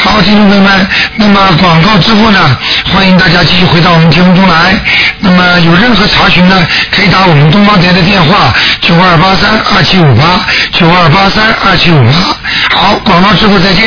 [0.03, 0.87] 好，听众朋友们，
[1.17, 2.57] 那么广告之后呢，
[2.93, 4.73] 欢迎大家继续回到我们节目中来。
[5.19, 12.77] 那么有任何查询呢，可以打我们东方台的电话九二八三二七五八九二八三二七五八。
[12.77, 13.83] 好，广告之后再见。